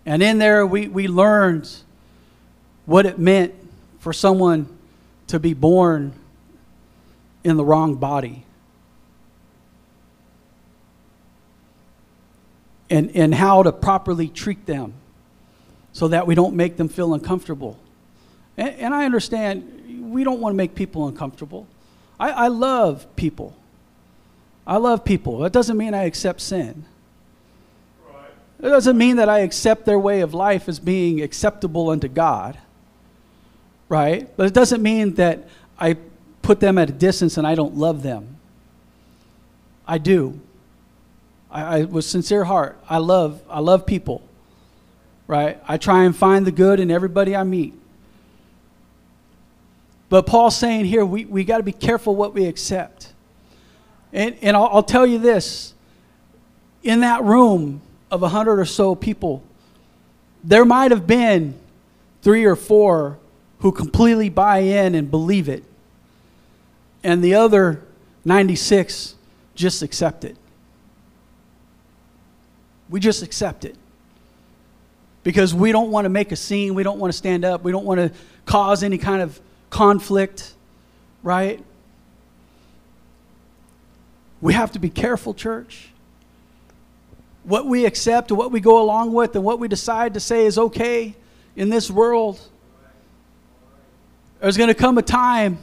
And 0.06 0.22
in 0.22 0.40
there, 0.40 0.66
we, 0.66 0.88
we 0.88 1.08
learned 1.08 1.70
what 2.86 3.06
it 3.06 3.18
meant 3.18 3.54
for 4.06 4.14
someone 4.14 4.68
to 5.26 5.40
be 5.40 5.56
born 5.56 6.14
in 7.44 7.58
the 7.58 7.66
wrong 7.66 7.96
body. 7.96 8.46
And, 12.88 13.10
and 13.16 13.34
how 13.34 13.64
to 13.64 13.72
properly 13.72 14.28
treat 14.28 14.68
them 14.68 14.94
so 15.92 16.10
that 16.10 16.28
we 16.28 16.36
don't 16.36 16.56
make 16.56 16.78
them 16.78 16.88
feel 16.88 17.16
uncomfortable. 17.16 17.80
And, 18.58 18.76
and 18.76 18.94
I 18.94 19.06
understand 19.06 20.12
we 20.14 20.24
don't 20.24 20.40
want 20.40 20.54
to 20.54 20.58
make 20.58 20.76
people 20.76 21.08
uncomfortable. 21.08 21.66
I, 22.20 22.30
I 22.30 22.48
love 22.50 23.08
people. 23.16 23.56
I 24.68 24.78
love 24.78 25.04
people. 25.04 25.40
That 25.40 25.52
doesn't 25.52 25.78
mean 25.78 25.96
I 25.96 26.04
accept 26.04 26.42
sin. 26.42 26.86
It 28.60 28.70
doesn't 28.70 29.00
mean 29.00 29.16
that 29.16 29.30
I 29.30 29.40
accept 29.40 29.86
their 29.86 29.98
way 29.98 30.22
of 30.22 30.36
life 30.36 30.70
as 30.70 30.80
being 30.80 31.24
acceptable 31.24 31.90
unto 31.90 32.08
God 32.08 32.60
right? 33.90 34.30
But 34.38 34.48
it 34.48 34.54
doesn't 34.54 34.82
mean 34.82 35.16
that 35.16 35.48
I 35.80 35.98
put 36.42 36.60
them 36.60 36.78
at 36.78 36.90
a 36.90 36.94
distance 36.94 37.38
and 37.38 37.46
I 37.46 37.56
don't 37.56 37.76
love 37.76 38.04
them. 38.04 38.38
I 39.88 39.98
do. 39.98 40.40
I, 41.52 41.80
I 41.80 41.84
with 41.84 42.06
sincere 42.06 42.44
heart, 42.44 42.78
I 42.90 42.98
love 42.98 43.42
I 43.50 43.60
love 43.60 43.86
people. 43.86 44.22
Right? 45.28 45.60
I 45.68 45.78
try 45.78 46.04
and 46.04 46.16
find 46.16 46.46
the 46.46 46.52
good 46.52 46.80
in 46.80 46.92
everybody 46.92 47.36
I 47.36 47.44
meet. 47.44 47.74
But 50.08 50.28
Paul's 50.28 50.56
saying 50.56 50.86
here, 50.86 51.04
we, 51.04 51.26
we 51.26 51.44
got 51.44 51.58
to 51.58 51.64
be 51.64 51.72
careful 51.72 52.16
what 52.16 52.36
we 52.36 52.46
accept. 52.46 53.12
And, 54.14 54.38
and 54.42 54.56
I'll, 54.56 54.68
I'll 54.68 54.84
tell 54.84 55.06
you 55.06 55.18
this 55.18 55.74
in 56.84 57.00
that 57.00 57.24
room 57.24 57.82
of 58.12 58.22
a 58.22 58.30
hundred 58.30 58.60
or 58.60 58.66
so 58.66 58.94
people, 58.94 59.44
there 60.44 60.64
might 60.64 60.92
have 60.92 61.08
been 61.08 61.56
three 62.22 62.46
or 62.46 62.56
four 62.56 63.18
who 63.66 63.72
completely 63.72 64.30
buy 64.30 64.60
in 64.60 64.94
and 64.94 65.10
believe 65.10 65.50
it, 65.50 65.64
and 67.04 67.24
the 67.24 67.34
other 67.34 67.82
96 68.24 69.16
just 69.56 69.82
accept 69.82 70.24
it. 70.24 70.38
We 72.92 73.00
just 73.00 73.24
accept 73.24 73.66
it. 73.66 73.76
Because 75.24 75.52
we 75.52 75.72
don't 75.72 75.90
want 75.90 76.06
to 76.06 76.10
make 76.10 76.32
a 76.32 76.36
scene, 76.36 76.76
we 76.76 76.84
don't 76.84 77.00
want 77.00 77.12
to 77.12 77.18
stand 77.18 77.44
up, 77.44 77.64
we 77.64 77.72
don't 77.72 77.86
want 77.86 77.98
to 77.98 78.12
cause 78.46 78.84
any 78.84 79.00
kind 79.00 79.24
of 79.24 79.42
conflict, 79.72 80.54
right? 81.24 81.60
We 84.42 84.54
have 84.54 84.74
to 84.74 84.80
be 84.80 84.92
careful, 84.92 85.34
church. 85.34 85.90
What 87.44 87.66
we 87.66 87.88
accept 87.88 88.30
and 88.30 88.38
what 88.38 88.52
we 88.52 88.60
go 88.60 88.80
along 88.80 89.14
with 89.14 89.36
and 89.36 89.44
what 89.44 89.58
we 89.58 89.68
decide 89.68 90.14
to 90.14 90.20
say 90.20 90.46
is 90.46 90.60
okay 90.60 91.16
in 91.56 91.70
this 91.70 91.90
world 91.90 92.40
there's 94.40 94.58
going 94.58 94.68
to 94.68 94.76
come 94.76 94.98
a 94.98 95.02
time 95.02 95.58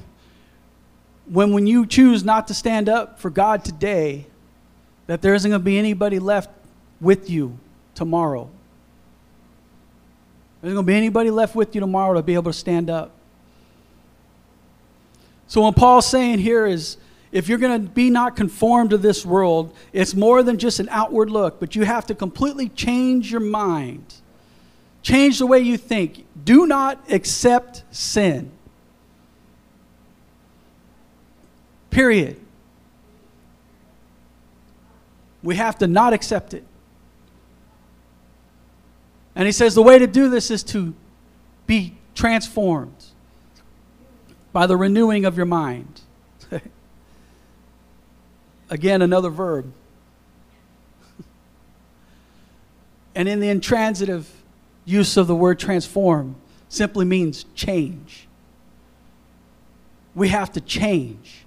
when, 1.27 1.53
when 1.53 1.67
you 1.67 1.87
choose 1.87 2.25
not 2.25 2.49
to 2.49 2.55
stand 2.55 2.89
up 2.89 3.19
for 3.19 3.31
God 3.31 3.65
today, 3.65 4.27
that 5.07 5.23
there 5.23 5.35
isn't 5.35 5.51
going 5.51 5.61
to 5.61 5.65
be 5.65 5.79
anybody 5.79 6.19
left 6.19 6.51
with 7.01 7.31
you 7.31 7.59
tomorrow. 7.95 8.49
There's 10.61 10.75
going 10.75 10.87
to 10.87 10.91
be 10.91 10.97
anybody 10.97 11.31
left 11.31 11.55
with 11.55 11.75
you 11.75 11.81
tomorrow 11.81 12.15
to 12.15 12.23
be 12.23 12.35
able 12.35 12.53
to 12.53 12.59
stand 12.59 12.89
up. 12.89 13.13
So, 15.49 15.61
what 15.61 15.77
Paul's 15.77 16.07
saying 16.07 16.39
here 16.39 16.67
is 16.67 16.97
if 17.33 17.49
you're 17.49 17.59
going 17.59 17.83
to 17.83 17.91
be 17.91 18.11
not 18.11 18.37
conformed 18.37 18.91
to 18.91 18.99
this 18.99 19.27
world, 19.27 19.75
it's 19.93 20.15
more 20.15 20.43
than 20.43 20.59
just 20.59 20.81
an 20.81 20.89
outward 20.91 21.31
look, 21.31 21.59
but 21.61 21.75
you 21.75 21.85
have 21.85 22.07
to 22.07 22.15
completely 22.15 22.69
change 22.69 23.31
your 23.31 23.41
mind, 23.41 24.15
change 25.03 25.39
the 25.39 25.47
way 25.47 25.59
you 25.61 25.77
think. 25.77 26.27
Do 26.45 26.67
not 26.67 27.11
accept 27.11 27.83
sin. 27.91 28.51
Period. 31.93 32.41
We 35.43 35.57
have 35.57 35.79
to 35.79 35.87
not 35.87 36.15
accept 36.15 36.55
it. 36.55 36.65
And 39.37 39.47
he 39.47 39.53
says 39.53 39.75
the 39.75 39.83
way 39.83 39.99
to 39.99 40.07
do 40.07 40.31
this 40.31 40.51
is 40.51 40.63
to 40.65 40.95
be 41.67 41.97
transformed 42.15 43.05
by 44.53 44.67
the 44.67 44.77
renewing 44.77 45.27
of 45.27 45.37
your 45.37 45.47
mind. 45.47 46.01
Again, 48.71 49.03
another 49.03 49.31
verb. 49.31 49.71
and 53.15 53.29
in 53.29 53.41
the 53.41 53.51
intransitive 53.51 54.31
use 54.87 55.19
of 55.19 55.27
the 55.27 55.37
word 55.37 55.59
transform, 55.59 56.37
simply 56.71 57.05
means 57.05 57.45
change. 57.55 58.29
We 60.15 60.29
have 60.29 60.53
to 60.53 60.61
change 60.63 61.45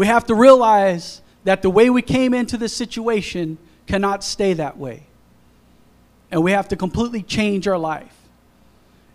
we 0.00 0.06
have 0.06 0.24
to 0.24 0.34
realize 0.34 1.20
that 1.44 1.60
the 1.60 1.68
way 1.68 1.90
we 1.90 2.00
came 2.00 2.32
into 2.32 2.56
this 2.56 2.72
situation 2.72 3.58
cannot 3.86 4.24
stay 4.24 4.54
that 4.54 4.78
way. 4.78 5.02
And 6.30 6.42
we 6.42 6.52
have 6.52 6.68
to 6.68 6.76
completely 6.76 7.22
change 7.22 7.68
our 7.68 7.76
life. 7.76 8.16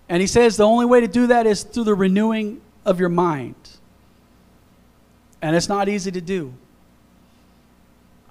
And 0.08 0.22
he 0.22 0.28
says 0.28 0.58
the 0.58 0.64
only 0.64 0.86
way 0.86 1.02
to 1.02 1.08
do 1.08 1.26
that 1.26 1.48
is 1.48 1.64
through 1.64 1.86
the 1.86 1.96
renewing 1.96 2.62
of 2.86 3.00
your 3.00 3.10
mind. 3.10 3.56
And 5.42 5.56
it's 5.56 5.68
not 5.68 5.90
easy 5.90 6.12
to 6.12 6.22
do. 6.22 6.54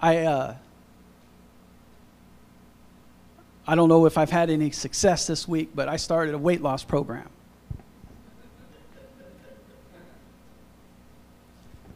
I, 0.01 0.19
uh, 0.19 0.55
I 3.67 3.75
don't 3.75 3.89
know 3.89 4.07
if 4.07 4.17
I've 4.17 4.31
had 4.31 4.49
any 4.49 4.71
success 4.71 5.27
this 5.27 5.49
week, 5.49 5.71
but 5.75 5.89
I 5.89 5.97
started 5.97 6.37
a 6.37 6.39
weight 6.39 6.63
loss 6.63 6.85
program. 6.85 7.29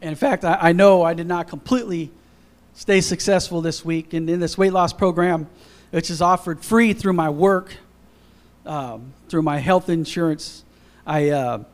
In 0.01 0.15
fact, 0.15 0.45
I, 0.45 0.59
I 0.61 0.73
know 0.73 1.03
I 1.03 1.15
did 1.15 1.27
not 1.27 1.49
completely 1.49 2.11
stay 2.75 3.01
successful 3.01 3.61
this 3.61 3.85
week. 3.85 4.13
And 4.13 4.31
in 4.31 4.39
this 4.39 4.57
weight 4.57 4.73
loss 4.73 4.93
program, 4.93 5.49
which 5.91 6.11
is 6.11 6.23
offered 6.23 6.65
free 6.65 6.93
through 6.93 7.15
my 7.15 7.29
work, 7.29 7.77
um, 8.65 9.13
through 9.29 9.43
my 9.43 9.59
health 9.59 9.89
insurance, 9.89 10.63
I 11.07 11.31
uh, 11.31 11.65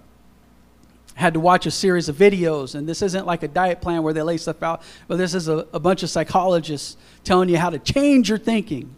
had 1.15 1.35
to 1.35 1.41
watch 1.41 1.67
a 1.67 1.71
series 1.71 2.09
of 2.09 2.17
videos. 2.17 2.75
And 2.75 2.89
this 2.89 3.03
isn't 3.03 3.27
like 3.27 3.43
a 3.43 3.49
diet 3.49 3.81
plan 3.81 4.03
where 4.03 4.15
they 4.15 4.23
lay 4.23 4.37
stuff 4.37 4.63
out, 4.63 4.83
but 5.07 5.17
this 5.17 5.35
is 5.35 5.49
a, 5.49 5.67
a 5.73 5.81
bunch 5.81 6.03
of 6.03 6.11
psychologists 6.11 6.97
telling 7.23 7.49
you 7.49 7.59
how 7.59 7.71
to 7.71 7.79
change 7.79 8.29
your 8.29 8.39
thinking 8.39 8.95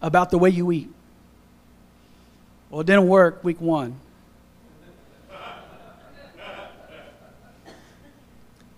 about 0.00 0.30
the 0.30 0.38
way 0.38 0.50
you 0.50 0.70
eat. 0.72 0.90
Well, 2.70 2.80
it 2.80 2.86
didn't 2.86 3.08
work 3.08 3.44
week 3.44 3.60
one. 3.60 4.00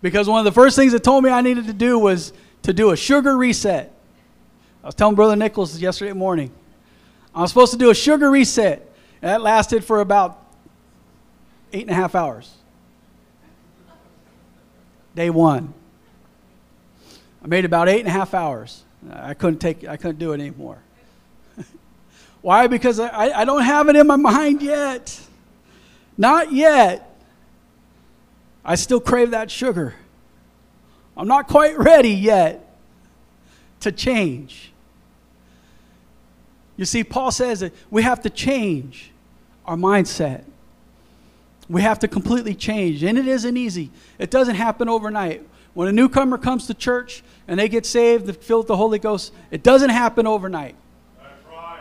Because 0.00 0.28
one 0.28 0.38
of 0.38 0.44
the 0.44 0.52
first 0.52 0.76
things 0.76 0.94
it 0.94 1.02
told 1.02 1.24
me 1.24 1.30
I 1.30 1.40
needed 1.40 1.66
to 1.66 1.72
do 1.72 1.98
was 1.98 2.32
to 2.62 2.72
do 2.72 2.90
a 2.90 2.96
sugar 2.96 3.36
reset. 3.36 3.92
I 4.82 4.86
was 4.86 4.94
telling 4.94 5.16
Brother 5.16 5.36
Nichols 5.36 5.78
yesterday 5.78 6.12
morning. 6.12 6.52
I 7.34 7.42
was 7.42 7.50
supposed 7.50 7.72
to 7.72 7.78
do 7.78 7.90
a 7.90 7.94
sugar 7.94 8.30
reset. 8.30 8.88
And 9.20 9.30
that 9.30 9.42
lasted 9.42 9.84
for 9.84 10.00
about 10.00 10.44
eight 11.72 11.82
and 11.82 11.90
a 11.90 11.94
half 11.94 12.14
hours. 12.14 12.54
Day 15.14 15.30
one. 15.30 15.74
I 17.42 17.46
made 17.48 17.64
about 17.64 17.88
eight 17.88 18.00
and 18.00 18.08
a 18.08 18.12
half 18.12 18.34
hours. 18.34 18.84
I 19.10 19.34
couldn't 19.34 19.58
take 19.58 19.86
I 19.86 19.96
couldn't 19.96 20.18
do 20.18 20.32
it 20.32 20.40
anymore. 20.40 20.78
Why? 22.40 22.66
Because 22.66 23.00
I, 23.00 23.40
I 23.40 23.44
don't 23.44 23.62
have 23.62 23.88
it 23.88 23.96
in 23.96 24.06
my 24.06 24.16
mind 24.16 24.62
yet. 24.62 25.20
Not 26.16 26.52
yet. 26.52 27.07
I 28.68 28.74
still 28.74 29.00
crave 29.00 29.30
that 29.30 29.50
sugar. 29.50 29.94
I'm 31.16 31.26
not 31.26 31.48
quite 31.48 31.78
ready 31.78 32.10
yet 32.10 32.68
to 33.80 33.90
change. 33.90 34.72
You 36.76 36.84
see, 36.84 37.02
Paul 37.02 37.30
says 37.30 37.60
that 37.60 37.72
we 37.90 38.02
have 38.02 38.20
to 38.22 38.30
change 38.30 39.10
our 39.64 39.74
mindset. 39.74 40.44
We 41.70 41.80
have 41.80 41.98
to 42.00 42.08
completely 42.08 42.54
change. 42.54 43.02
And 43.02 43.16
it 43.16 43.26
isn't 43.26 43.56
easy, 43.56 43.90
it 44.18 44.30
doesn't 44.30 44.56
happen 44.56 44.86
overnight. 44.86 45.48
When 45.72 45.88
a 45.88 45.92
newcomer 45.92 46.36
comes 46.36 46.66
to 46.66 46.74
church 46.74 47.22
and 47.46 47.58
they 47.58 47.70
get 47.70 47.86
saved, 47.86 48.28
and 48.28 48.36
filled 48.36 48.64
with 48.64 48.68
the 48.68 48.76
Holy 48.76 48.98
Ghost, 48.98 49.32
it 49.50 49.62
doesn't 49.62 49.90
happen 49.90 50.26
overnight. 50.26 50.74
That's 51.16 51.32
right. 51.50 51.80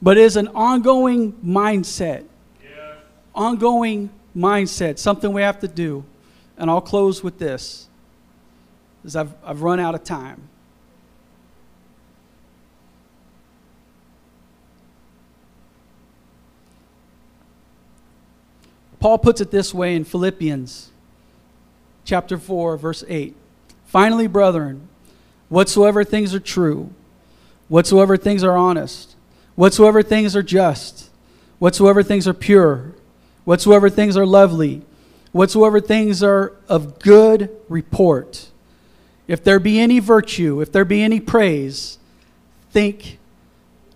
But 0.00 0.16
it 0.16 0.22
is 0.22 0.36
an 0.36 0.48
ongoing 0.48 1.34
mindset. 1.44 2.24
Yes. 2.62 2.96
Ongoing 3.34 4.08
mindset, 4.36 4.98
something 4.98 5.32
we 5.32 5.42
have 5.42 5.60
to 5.60 5.68
do. 5.68 6.04
And 6.56 6.70
I'll 6.70 6.80
close 6.80 7.22
with 7.22 7.38
this, 7.38 7.88
as 9.04 9.16
I've, 9.16 9.32
I've 9.44 9.62
run 9.62 9.80
out 9.80 9.94
of 9.94 10.04
time. 10.04 10.48
Paul 19.00 19.18
puts 19.18 19.40
it 19.40 19.50
this 19.50 19.74
way 19.74 19.96
in 19.96 20.04
Philippians 20.04 20.90
chapter 22.04 22.38
4, 22.38 22.76
verse 22.76 23.02
8. 23.08 23.34
Finally, 23.84 24.28
brethren, 24.28 24.88
whatsoever 25.48 26.04
things 26.04 26.32
are 26.34 26.40
true, 26.40 26.92
whatsoever 27.68 28.16
things 28.16 28.44
are 28.44 28.56
honest, 28.56 29.16
whatsoever 29.56 30.04
things 30.04 30.36
are 30.36 30.42
just, 30.42 31.10
whatsoever 31.58 32.04
things 32.04 32.28
are 32.28 32.34
pure, 32.34 32.92
whatsoever 33.44 33.90
things 33.90 34.16
are 34.16 34.26
lovely, 34.26 34.82
whatsoever 35.32 35.80
things 35.80 36.22
are 36.22 36.52
of 36.68 36.98
good 36.98 37.50
report, 37.68 38.48
if 39.26 39.42
there 39.42 39.58
be 39.58 39.80
any 39.80 39.98
virtue, 39.98 40.60
if 40.60 40.72
there 40.72 40.84
be 40.84 41.02
any 41.02 41.20
praise, 41.20 41.98
think 42.70 43.18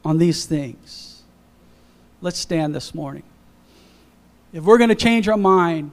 on 0.05 0.19
these 0.19 0.47
things. 0.47 1.23
Let's 2.21 2.39
stand 2.39 2.75
this 2.75 2.95
morning. 2.95 3.25
If 4.53 4.65
we're 4.65 4.79
going 4.79 4.91
to 4.91 4.95
change 4.95 5.29
our 5.29 5.37
mind, 5.37 5.93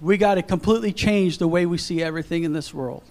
we 0.00 0.16
got 0.16 0.34
to 0.34 0.42
completely 0.42 0.92
change 0.92 1.38
the 1.38 1.48
way 1.48 1.64
we 1.64 1.78
see 1.78 2.02
everything 2.02 2.42
in 2.42 2.52
this 2.52 2.74
world. 2.74 3.04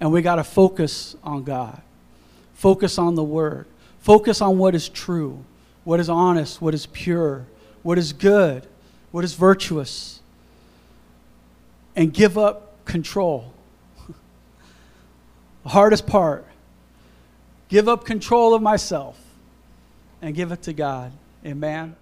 And 0.00 0.12
we 0.12 0.22
got 0.22 0.36
to 0.36 0.44
focus 0.44 1.16
on 1.24 1.42
God, 1.42 1.80
focus 2.54 2.98
on 2.98 3.14
the 3.14 3.24
Word, 3.24 3.66
focus 4.00 4.40
on 4.40 4.58
what 4.58 4.74
is 4.74 4.88
true 4.88 5.44
what 5.84 6.00
is 6.00 6.08
honest, 6.08 6.60
what 6.60 6.74
is 6.74 6.86
pure, 6.86 7.46
what 7.82 7.98
is 7.98 8.12
good, 8.12 8.66
what 9.10 9.24
is 9.24 9.34
virtuous, 9.34 10.20
and 11.94 12.12
give 12.12 12.36
up 12.36 12.84
control. 12.84 13.52
the 15.62 15.68
hardest 15.68 16.06
part 16.06 16.46
give 17.68 17.88
up 17.88 18.04
control 18.04 18.54
of 18.54 18.62
myself 18.62 19.18
and 20.22 20.34
give 20.34 20.52
it 20.52 20.62
to 20.62 20.72
God. 20.72 21.10
Amen. 21.44 21.96